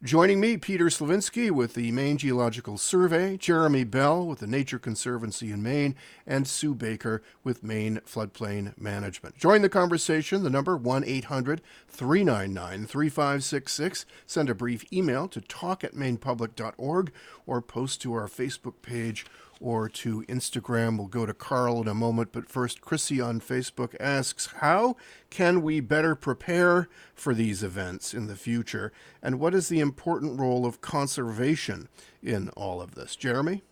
[0.01, 5.51] Joining me, Peter Slovinsky with the Maine Geological Survey, Jeremy Bell with the Nature Conservancy
[5.51, 9.37] in Maine, and Sue Baker with Maine Floodplain Management.
[9.37, 14.07] Join the conversation, the number 1 800 399 3566.
[14.25, 17.12] Send a brief email to talk at mainepublic.org
[17.45, 19.27] or post to our Facebook page
[19.61, 20.98] or to Instagram.
[20.98, 24.96] We'll go to Carl in a moment, but first, Chrissy on Facebook asks, How
[25.30, 28.92] can we better prepare for these events in the future?
[29.22, 31.88] And what is the important role of conservation
[32.22, 33.16] in all of this?
[33.16, 33.62] Jeremy?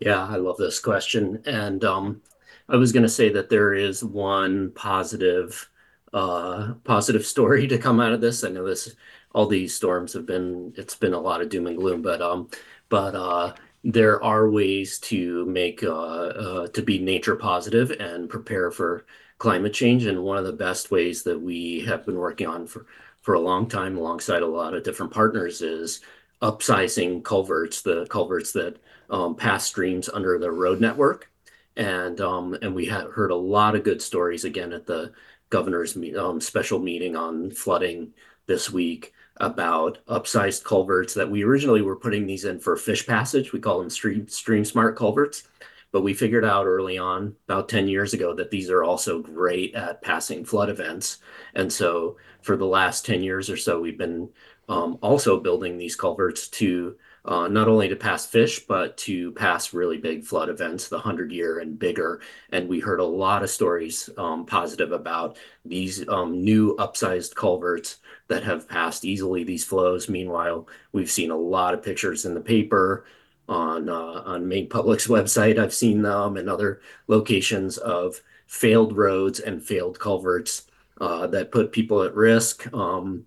[0.00, 1.42] Yeah, I love this question.
[1.46, 2.22] And um,
[2.68, 5.68] I was going to say that there is one positive
[6.12, 8.44] uh, positive story to come out of this.
[8.44, 8.94] I know this
[9.32, 12.48] all these storms have been it's been a lot of doom and gloom, but um,
[12.88, 13.54] but uh,
[13.84, 19.04] there are ways to make uh, uh, to be nature positive and prepare for
[19.38, 20.06] climate change.
[20.06, 22.86] And one of the best ways that we have been working on for
[23.22, 26.00] for a long time, alongside a lot of different partners, is
[26.42, 28.76] upsizing culverts, the culverts that
[29.10, 31.30] um, pass streams under the road network.
[31.76, 35.12] And um, and we had heard a lot of good stories again at the
[35.50, 38.12] governor's um, special meeting on flooding
[38.46, 43.52] this week about upsized culverts that we originally were putting these in for fish passage.
[43.52, 45.48] We call them stream stream smart culverts,
[45.92, 49.74] but we figured out early on about 10 years ago that these are also great
[49.74, 51.18] at passing flood events.
[51.54, 54.28] And so for the last 10 years or so, we've been
[54.68, 59.74] um, also building these culverts to uh, not only to pass fish, but to pass
[59.74, 62.20] really big flood events, the 100 year and bigger.
[62.52, 67.98] And we heard a lot of stories um, positive about these um, new upsized culverts
[68.28, 70.08] that have passed easily these flows.
[70.08, 73.04] Meanwhile, we've seen a lot of pictures in the paper
[73.48, 75.58] on uh, on Maine Public's website.
[75.58, 80.66] I've seen them and other locations of failed roads and failed culverts
[81.00, 82.72] uh, that put people at risk.
[82.74, 83.26] Um,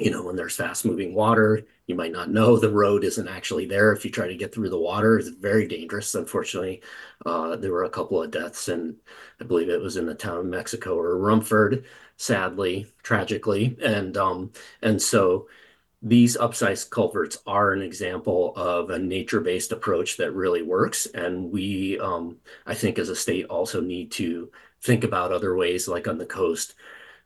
[0.00, 3.66] you know, when there's fast moving water, you might not know the road isn't actually
[3.66, 3.92] there.
[3.92, 6.14] If you try to get through the water, it's very dangerous.
[6.14, 6.80] Unfortunately,
[7.26, 8.96] uh, there were a couple of deaths, and
[9.40, 11.84] I believe it was in the town of Mexico or Rumford,
[12.16, 15.48] sadly, tragically, and um, and so
[16.02, 21.04] these upsized culverts are an example of a nature-based approach that really works.
[21.04, 25.88] And we, um, I think, as a state, also need to think about other ways,
[25.88, 26.74] like on the coast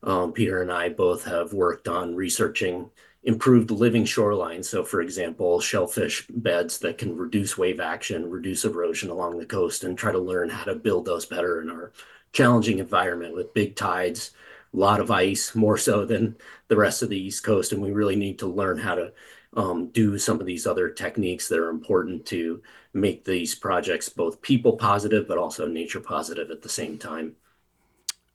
[0.05, 2.91] um, Peter and I both have worked on researching
[3.25, 4.67] improved living shorelines.
[4.67, 9.83] So, for example, shellfish beds that can reduce wave action, reduce erosion along the coast,
[9.83, 11.93] and try to learn how to build those better in our
[12.33, 14.33] challenging environment with big tides,
[14.75, 16.37] a lot of ice, more so than
[16.69, 17.73] the rest of the East Coast.
[17.73, 19.13] And we really need to learn how to
[19.57, 22.61] um, do some of these other techniques that are important to
[22.93, 27.37] make these projects both people positive, but also nature positive at the same time.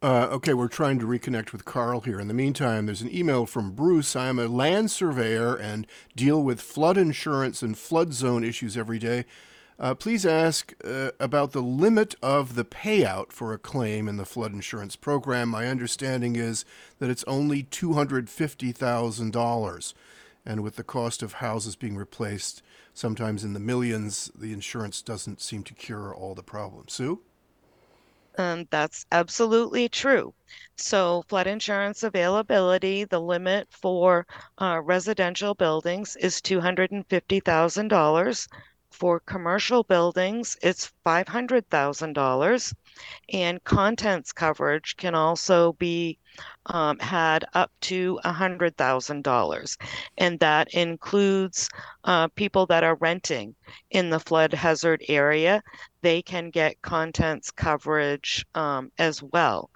[0.02, 2.22] Uh, okay, we're trying to reconnect with Carl here.
[2.22, 4.16] In the meantime, there's an email from Bruce.
[4.16, 5.86] I'm a land surveyor and
[6.16, 9.26] deal with flood insurance and flood zone issues every day.
[9.78, 14.24] Uh, please ask uh, about the limit of the payout for a claim in the
[14.24, 15.50] flood insurance program.
[15.50, 16.64] My understanding is
[17.00, 19.93] that it's only $250,000.
[20.45, 25.41] And with the cost of houses being replaced, sometimes in the millions, the insurance doesn't
[25.41, 26.93] seem to cure all the problems.
[26.93, 27.20] Sue?
[28.40, 30.34] Um, that's absolutely true.
[30.78, 34.26] So, flood insurance availability, the limit for
[34.58, 38.48] uh, residential buildings is $250,000.
[38.90, 42.74] For commercial buildings, it's $500,000.
[43.32, 46.18] And contents coverage can also be
[46.68, 49.78] um, had up to $100,000.
[50.18, 51.70] And that includes
[52.04, 53.56] uh, people that are renting
[53.91, 55.62] in the flood hazard area.
[56.02, 59.70] They can get contents coverage um, as well.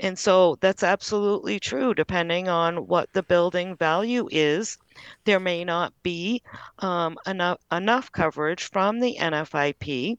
[0.00, 1.92] And so that's absolutely true.
[1.92, 4.78] Depending on what the building value is,
[5.24, 6.42] there may not be
[6.78, 10.16] um, enough, enough coverage from the NFIP.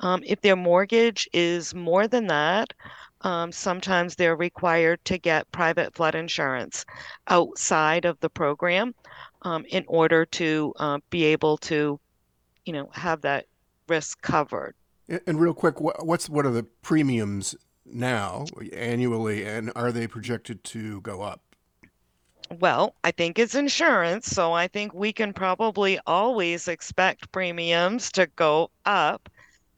[0.00, 2.72] Um, if their mortgage is more than that,
[3.20, 6.84] um, sometimes they're required to get private flood insurance
[7.28, 8.94] outside of the program
[9.42, 11.98] um, in order to uh, be able to,
[12.66, 13.46] you know, have that
[13.88, 14.74] risk covered.
[15.26, 21.02] And real quick, what's what are the premiums now annually, and are they projected to
[21.02, 21.42] go up?
[22.58, 28.26] Well, I think it's insurance, so I think we can probably always expect premiums to
[28.36, 29.28] go up.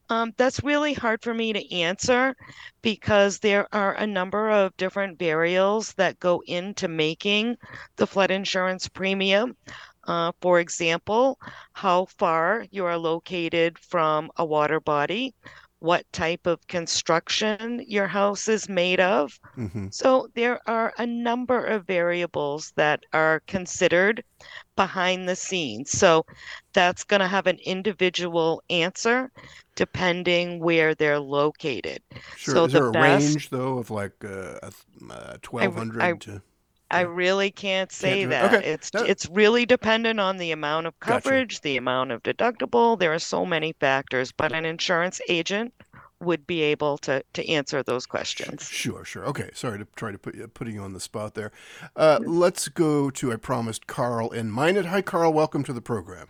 [0.08, 2.36] Um, that's really hard for me to answer
[2.82, 7.56] because there are a number of different variables that go into making
[7.96, 9.56] the flood insurance premium.
[10.06, 11.38] Uh, for example,
[11.72, 15.34] how far you are located from a water body,
[15.80, 19.38] what type of construction your house is made of.
[19.56, 19.88] Mm-hmm.
[19.90, 24.22] So there are a number of variables that are considered
[24.76, 25.90] behind the scenes.
[25.90, 26.24] So
[26.72, 29.30] that's going to have an individual answer
[29.74, 32.02] depending where they're located.
[32.36, 32.54] Sure.
[32.54, 34.58] So is the there a best, range though of like uh,
[35.10, 36.42] uh, twelve hundred to?
[36.90, 38.54] I really can't say can't that.
[38.54, 38.72] Okay.
[38.72, 39.02] It's no.
[39.02, 41.62] it's really dependent on the amount of coverage, gotcha.
[41.62, 42.98] the amount of deductible.
[42.98, 45.74] There are so many factors, but an insurance agent
[46.20, 48.68] would be able to to answer those questions.
[48.68, 49.24] Sure, sure.
[49.26, 51.52] Okay, sorry to try to put you putting you on the spot there.
[51.94, 54.86] Uh, let's go to I promised Carl in Minot.
[54.86, 55.32] Hi, Carl.
[55.32, 56.28] Welcome to the program.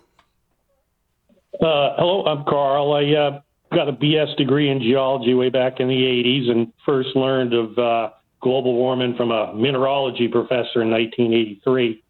[1.54, 2.92] Uh, hello, I'm Carl.
[2.92, 3.40] I uh,
[3.74, 7.78] got a BS degree in geology way back in the 80s and first learned of
[7.78, 8.10] uh,
[8.40, 12.02] global warming from a mineralogy professor in 1983.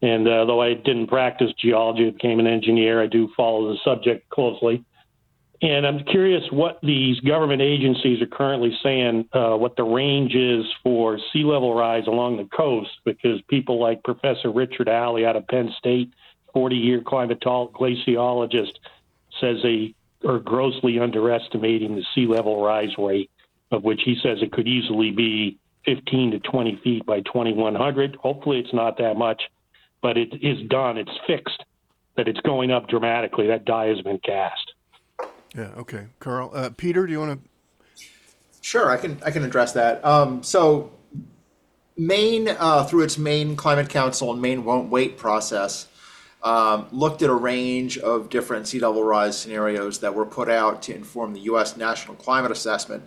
[0.00, 3.02] And uh, though I didn't practice geology, I became an engineer.
[3.02, 4.84] I do follow the subject closely.
[5.60, 10.64] And I'm curious what these government agencies are currently saying, uh, what the range is
[10.84, 15.48] for sea level rise along the coast, because people like Professor Richard Alley out of
[15.48, 16.12] Penn State,
[16.52, 18.72] 40 year climatologist, glaciologist,
[19.40, 19.94] says they
[20.26, 23.30] are grossly underestimating the sea level rise rate,
[23.72, 28.16] of which he says it could easily be 15 to 20 feet by 2100.
[28.16, 29.42] Hopefully, it's not that much,
[30.02, 30.98] but it is done.
[30.98, 31.64] It's fixed
[32.16, 33.48] that it's going up dramatically.
[33.48, 34.72] That die has been cast.
[35.58, 35.70] Yeah.
[35.76, 36.52] Okay, Carl.
[36.54, 38.04] Uh, Peter, do you want to?
[38.60, 40.04] Sure, I can I can address that.
[40.04, 40.92] Um, so,
[41.96, 45.88] Maine, uh, through its Maine Climate Council and Maine Won't Wait process,
[46.44, 50.80] um, looked at a range of different sea level rise scenarios that were put out
[50.82, 51.76] to inform the U.S.
[51.76, 53.02] National Climate Assessment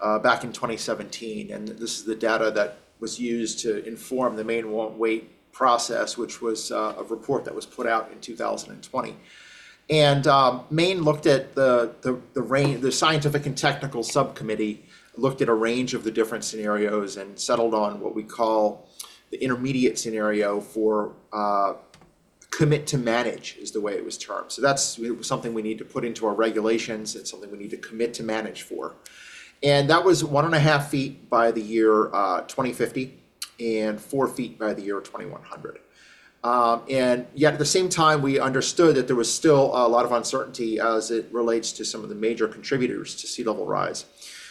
[0.00, 4.42] uh, back in 2017, and this is the data that was used to inform the
[4.42, 9.14] Maine Won't Wait process, which was uh, a report that was put out in 2020.
[9.90, 14.84] And um, Maine looked at the the the, range, the scientific and technical subcommittee
[15.16, 18.88] looked at a range of the different scenarios and settled on what we call
[19.30, 21.74] the intermediate scenario for uh,
[22.50, 24.50] commit to manage is the way it was termed.
[24.50, 27.14] So that's something we need to put into our regulations.
[27.14, 28.94] It's something we need to commit to manage for.
[29.62, 33.18] And that was one and a half feet by the year uh, 2050
[33.60, 35.80] and four feet by the year 2100.
[36.44, 40.04] Um, and yet at the same time, we understood that there was still a lot
[40.04, 44.04] of uncertainty as it relates to some of the major contributors to sea level rise.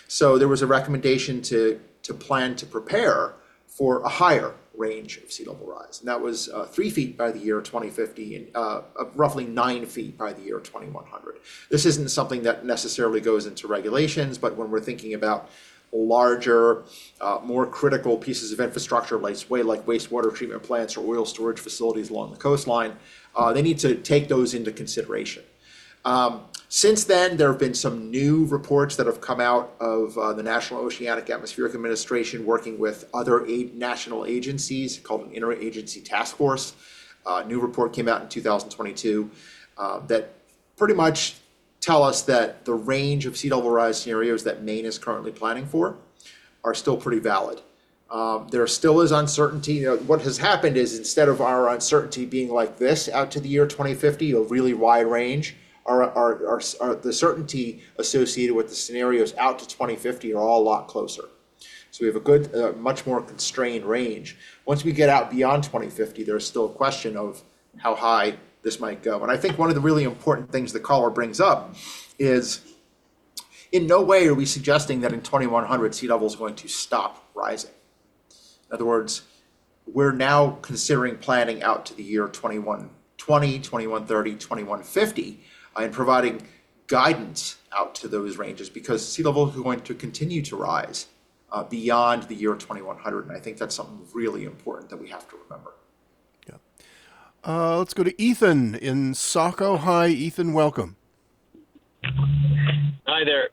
[0.08, 3.34] So there was a recommendation to, to plan to prepare
[3.68, 6.00] for a higher range of sea level rise.
[6.00, 8.82] And that was uh, three feet by the year 2050 and uh,
[9.16, 11.40] roughly nine feet by the year 2100.
[11.70, 15.50] This isn't something that necessarily goes into regulations, but when we're thinking about
[15.92, 16.84] larger,
[17.22, 22.10] uh, more critical pieces of infrastructure, like, like wastewater treatment plants or oil storage facilities
[22.10, 22.94] along the coastline,
[23.36, 25.44] uh, they need to take those into consideration.
[26.04, 30.34] Um, since then, there have been some new reports that have come out of uh,
[30.34, 36.36] the National Oceanic Atmospheric Administration working with other a- national agencies called an interagency task
[36.36, 36.74] force.
[37.26, 39.30] Uh, new report came out in 2022
[39.78, 40.34] uh, that
[40.78, 41.36] pretty much
[41.88, 45.66] tell us that the range of sea level rise scenarios that Maine is currently planning
[45.66, 45.96] for
[46.66, 47.62] are still pretty valid.
[48.10, 49.76] Um, there still is uncertainty.
[49.76, 53.40] You know, what has happened is instead of our uncertainty being like this out to
[53.40, 58.68] the year 2050, a really wide range, our, our, our, our, the certainty associated with
[58.68, 61.30] the scenarios out to 2050 are all a lot closer.
[61.92, 64.36] So we have a good, uh, much more constrained range.
[64.66, 67.42] Once we get out beyond 2050, there's still a question of
[67.78, 69.22] how high this might go.
[69.22, 71.76] And I think one of the really important things the caller brings up
[72.20, 72.62] is
[73.72, 77.30] in no way are we suggesting that in 2100 sea level is going to stop
[77.34, 77.72] rising.
[78.70, 79.24] In other words,
[79.86, 85.40] we're now considering planning out to the year 2120, 2130, 2150
[85.78, 86.42] and providing
[86.88, 91.08] guidance out to those ranges because sea level is going to continue to rise
[91.52, 93.28] uh, beyond the year 2100.
[93.28, 95.74] And I think that's something really important that we have to remember.
[97.46, 99.78] Uh, let's go to Ethan in Saco.
[99.78, 100.54] Hi, Ethan.
[100.54, 100.96] Welcome.
[102.04, 103.50] Hi there.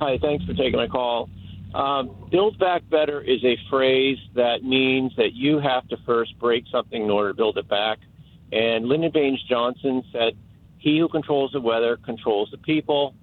[0.00, 1.28] Hi, thanks for taking my call.
[1.74, 6.64] Um, build back better is a phrase that means that you have to first break
[6.72, 7.98] something in order to build it back.
[8.52, 10.36] And Lyndon Baines Johnson said
[10.78, 13.14] he who controls the weather controls the people.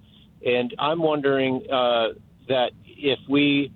[0.44, 2.10] And I'm wondering uh,
[2.48, 3.72] that if we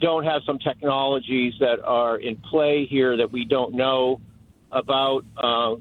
[0.00, 4.20] don't have some technologies that are in play here that we don't know
[4.72, 5.76] about, uh,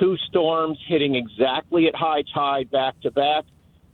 [0.00, 3.44] two storms hitting exactly at high tide back to back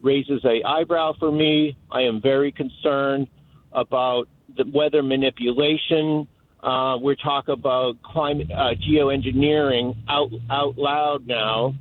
[0.01, 1.77] raises a eyebrow for me.
[1.91, 3.29] I am very concerned
[3.73, 6.27] about the weather manipulation.
[6.63, 11.75] Uh, we're talking about climate uh, geoengineering out out loud now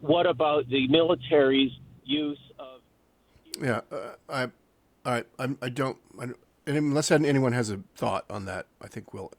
[0.00, 1.72] what about the military's
[2.04, 2.80] use of?
[3.62, 4.48] Yeah, uh, I,
[5.04, 9.12] I, I'm, I don't, I don't, unless anyone has a thought on that, I think
[9.12, 9.32] we'll.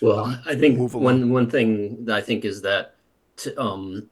[0.00, 2.96] Well, I think one one thing that I think is that
[3.36, 4.10] t- um,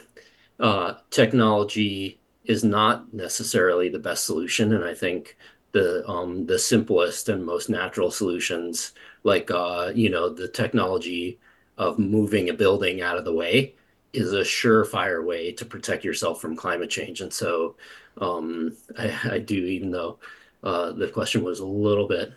[0.60, 5.36] uh, technology is not necessarily the best solution, and I think
[5.72, 11.38] the um, the simplest and most natural solutions, like uh, you know the technology
[11.76, 13.74] of moving a building out of the way,
[14.12, 17.20] is a surefire way to protect yourself from climate change.
[17.20, 17.76] And so
[18.20, 20.18] um, I, I, do, even though
[20.64, 22.32] uh, the question was a little bit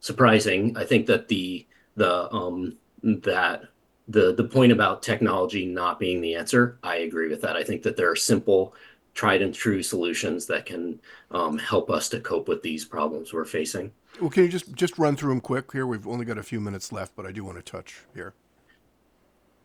[0.00, 1.64] surprising, I think that the
[1.96, 3.64] the um, that
[4.08, 7.56] the the point about technology not being the answer, I agree with that.
[7.56, 8.74] I think that there are simple,
[9.14, 13.44] tried and true solutions that can um, help us to cope with these problems we're
[13.44, 13.92] facing.
[14.20, 15.86] Well, can you just just run through them quick here?
[15.86, 18.34] We've only got a few minutes left, but I do want to touch here.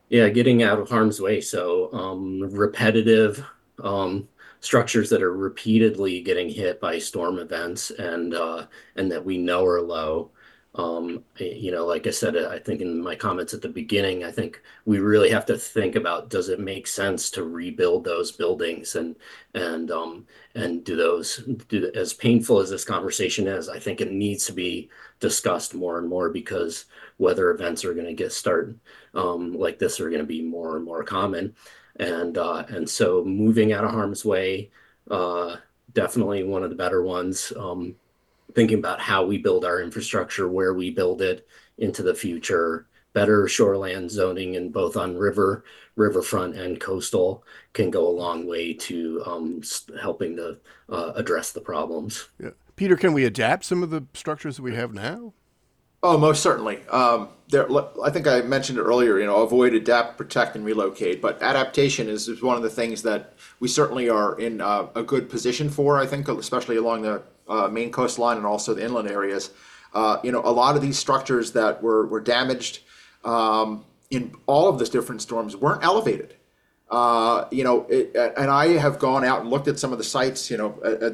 [0.08, 1.40] Yeah, getting out of harm's way.
[1.40, 3.44] So um, repetitive
[3.82, 4.26] um,
[4.60, 8.66] structures that are repeatedly getting hit by storm events and uh,
[8.96, 10.30] and that we know are low.
[10.78, 14.30] Um, you know, like I said, I think in my comments at the beginning, I
[14.30, 18.94] think we really have to think about does it make sense to rebuild those buildings
[18.94, 19.16] and
[19.54, 23.68] and um, and do those do as painful as this conversation is.
[23.68, 26.84] I think it needs to be discussed more and more because
[27.18, 28.78] weather events are going to get started
[29.14, 31.54] um, like this are going to be more and more common,
[31.96, 34.70] and uh, and so moving out of harm's way,
[35.10, 35.56] uh,
[35.92, 37.52] definitely one of the better ones.
[38.54, 41.46] Thinking about how we build our infrastructure, where we build it
[41.76, 45.64] into the future, better shoreland zoning and both on river,
[45.96, 49.62] riverfront and coastal can go a long way to um,
[50.00, 50.56] helping to
[50.88, 52.28] uh, address the problems.
[52.42, 52.50] Yeah.
[52.76, 55.32] Peter, can we adapt some of the structures that we have now?
[56.00, 56.78] Oh, most certainly.
[56.90, 57.68] Um, there,
[58.04, 59.18] I think I mentioned it earlier.
[59.18, 61.20] You know, avoid, adapt, protect, and relocate.
[61.20, 65.02] But adaptation is, is one of the things that we certainly are in uh, a
[65.02, 65.98] good position for.
[65.98, 69.50] I think, especially along the uh, Maine coastline and also the inland areas.
[69.94, 72.80] Uh, you know, a lot of these structures that were were damaged
[73.24, 76.34] um, in all of the different storms weren't elevated.
[76.90, 80.04] Uh, you know, it, and I have gone out and looked at some of the
[80.04, 80.70] sites, you know,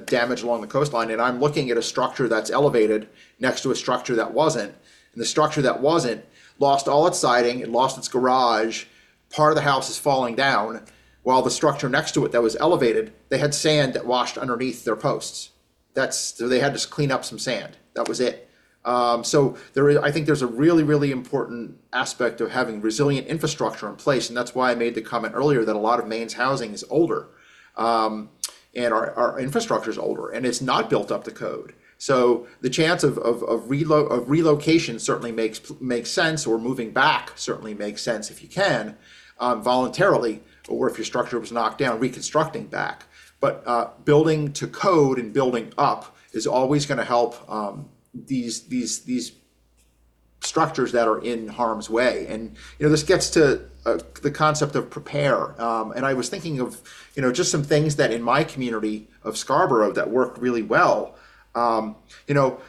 [0.07, 3.09] damage along the coastline, and I'm looking at a structure that's elevated
[3.41, 4.73] next to a structure that wasn't,
[5.13, 6.25] and the structure that wasn't
[6.61, 8.85] lost all its siding, it lost its garage,
[9.31, 10.85] part of the house is falling down,
[11.25, 14.85] while the structure next to it that was elevated, they had sand that washed underneath
[14.85, 15.51] their posts.
[15.95, 17.77] That's so they had to clean up some sand.
[17.95, 18.51] That was it.
[18.85, 23.27] Um, so there is, I think there's a really, really important aspect of having resilient
[23.29, 26.07] infrastructure in place, and that's why I made the comment earlier that a lot of
[26.07, 27.29] Maine's housing is older,
[27.77, 28.29] um,
[28.75, 31.75] and our, our infrastructure is older, and it's not built up to code.
[31.97, 36.91] So the chance of, of, of, relo- of relocation certainly makes makes sense, or moving
[36.91, 38.99] back certainly makes sense if you can,
[39.39, 43.07] um, voluntarily, or if your structure was knocked down, reconstructing back.
[43.45, 48.63] But uh, building to code and building up is always going to help um, these
[48.69, 49.33] these these
[50.41, 52.27] structures that are in harm's way.
[52.27, 55.61] And you know, this gets to uh, the concept of prepare.
[55.61, 56.81] Um, and I was thinking of
[57.17, 61.15] you know just some things that in my community of Scarborough that worked really well.
[61.55, 62.63] Um, you know,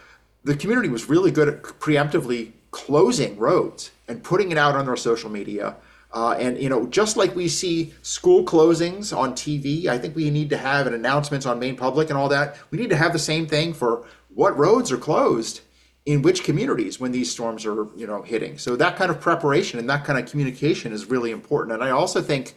[0.43, 4.97] the community was really good at preemptively closing roads and putting it out on their
[4.97, 5.78] social media.
[6.16, 10.30] Uh, and you know, just like we see school closings on TV, I think we
[10.30, 12.57] need to have an announcements on Maine Public and all that.
[12.72, 15.59] We need to have the same thing for what roads are closed
[16.05, 18.57] in which communities when these storms are you know hitting.
[18.57, 21.74] So that kind of preparation and that kind of communication is really important.
[21.74, 22.55] And I also think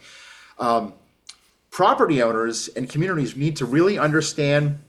[0.57, 0.93] um,
[1.69, 4.79] property owners and communities need to really understand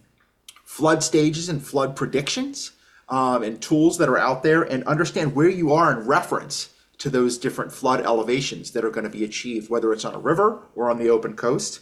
[0.65, 2.71] flood stages and flood predictions
[3.09, 6.70] um, and tools that are out there and understand where you are in reference
[7.01, 10.19] to those different flood elevations that are going to be achieved, whether it's on a
[10.19, 11.81] river or on the open coast.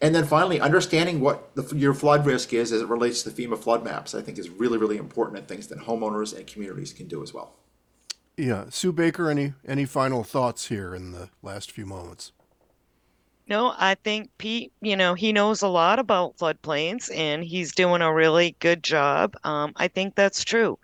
[0.00, 3.46] And then finally, understanding what the, your flood risk is as it relates to the
[3.46, 6.92] FEMA flood maps, I think is really, really important and things that homeowners and communities
[6.92, 7.54] can do as well.
[8.36, 8.66] Yeah.
[8.68, 12.32] Sue Baker, any, any final thoughts here in the last few moments?
[13.48, 18.02] No, I think Pete, you know, he knows a lot about floodplains and he's doing
[18.02, 19.34] a really good job.
[19.42, 20.78] Um, I think that's true.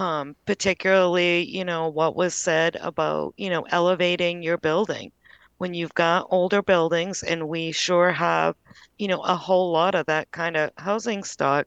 [0.00, 5.12] Um, particularly, you know, what was said about, you know, elevating your building
[5.58, 8.56] when you've got older buildings, and we sure have,
[8.98, 11.66] you know, a whole lot of that kind of housing stock,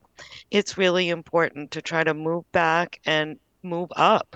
[0.49, 4.35] it's really important to try to move back and move up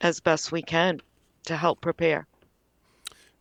[0.00, 1.00] as best we can
[1.44, 2.26] to help prepare.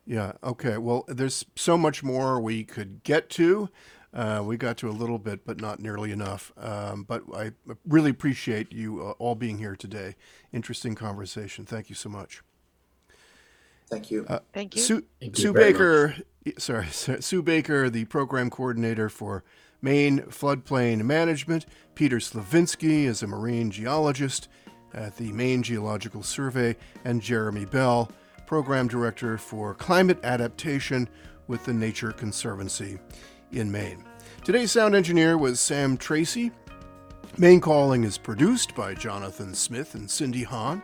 [0.05, 0.77] Yeah, okay.
[0.77, 3.69] Well, there's so much more we could get to.
[4.15, 6.53] Uh, we got to a little bit, but not nearly enough.
[6.57, 7.51] Um, but I
[7.85, 10.15] really appreciate you uh, all being here today.
[10.53, 11.65] Interesting conversation.
[11.65, 12.41] Thank you so much.
[13.89, 14.25] Thank you.
[14.27, 14.81] Uh, Thank you.
[14.81, 16.15] Sue, Thank you Sue very Baker,
[16.57, 19.43] sorry, Sue Baker, the program coordinator for
[19.81, 21.65] Maine Floodplain Management.
[21.93, 24.47] Peter Slovinsky is a marine geologist
[24.93, 28.09] at the Maine Geological Survey, and Jeremy Bell,
[28.47, 31.09] program director for climate adaptation
[31.47, 32.97] with the Nature Conservancy
[33.51, 34.03] in Maine.
[34.43, 36.51] Today's sound engineer was Sam Tracy.
[37.37, 40.81] Maine Calling is produced by Jonathan Smith and Cindy Hahn.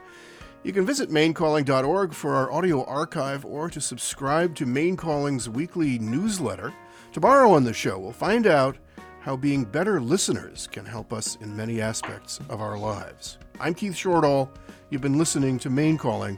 [0.64, 5.97] You can visit mainecalling.org for our audio archive or to subscribe to Maine Calling's weekly
[5.97, 6.74] newsletter.
[7.14, 8.78] Tomorrow on the show, we'll find out
[9.22, 13.38] how being better listeners can help us in many aspects of our lives.
[13.59, 14.49] I'm Keith Shortall.
[14.89, 16.38] You've been listening to Maine Calling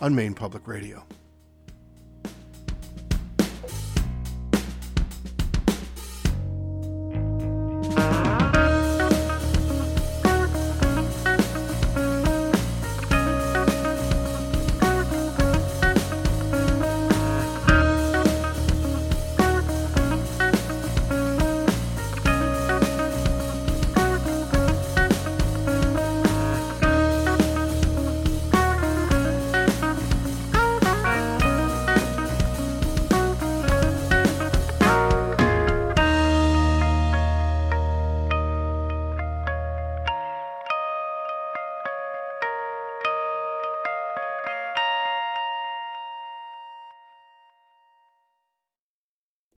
[0.00, 1.04] on Maine Public Radio.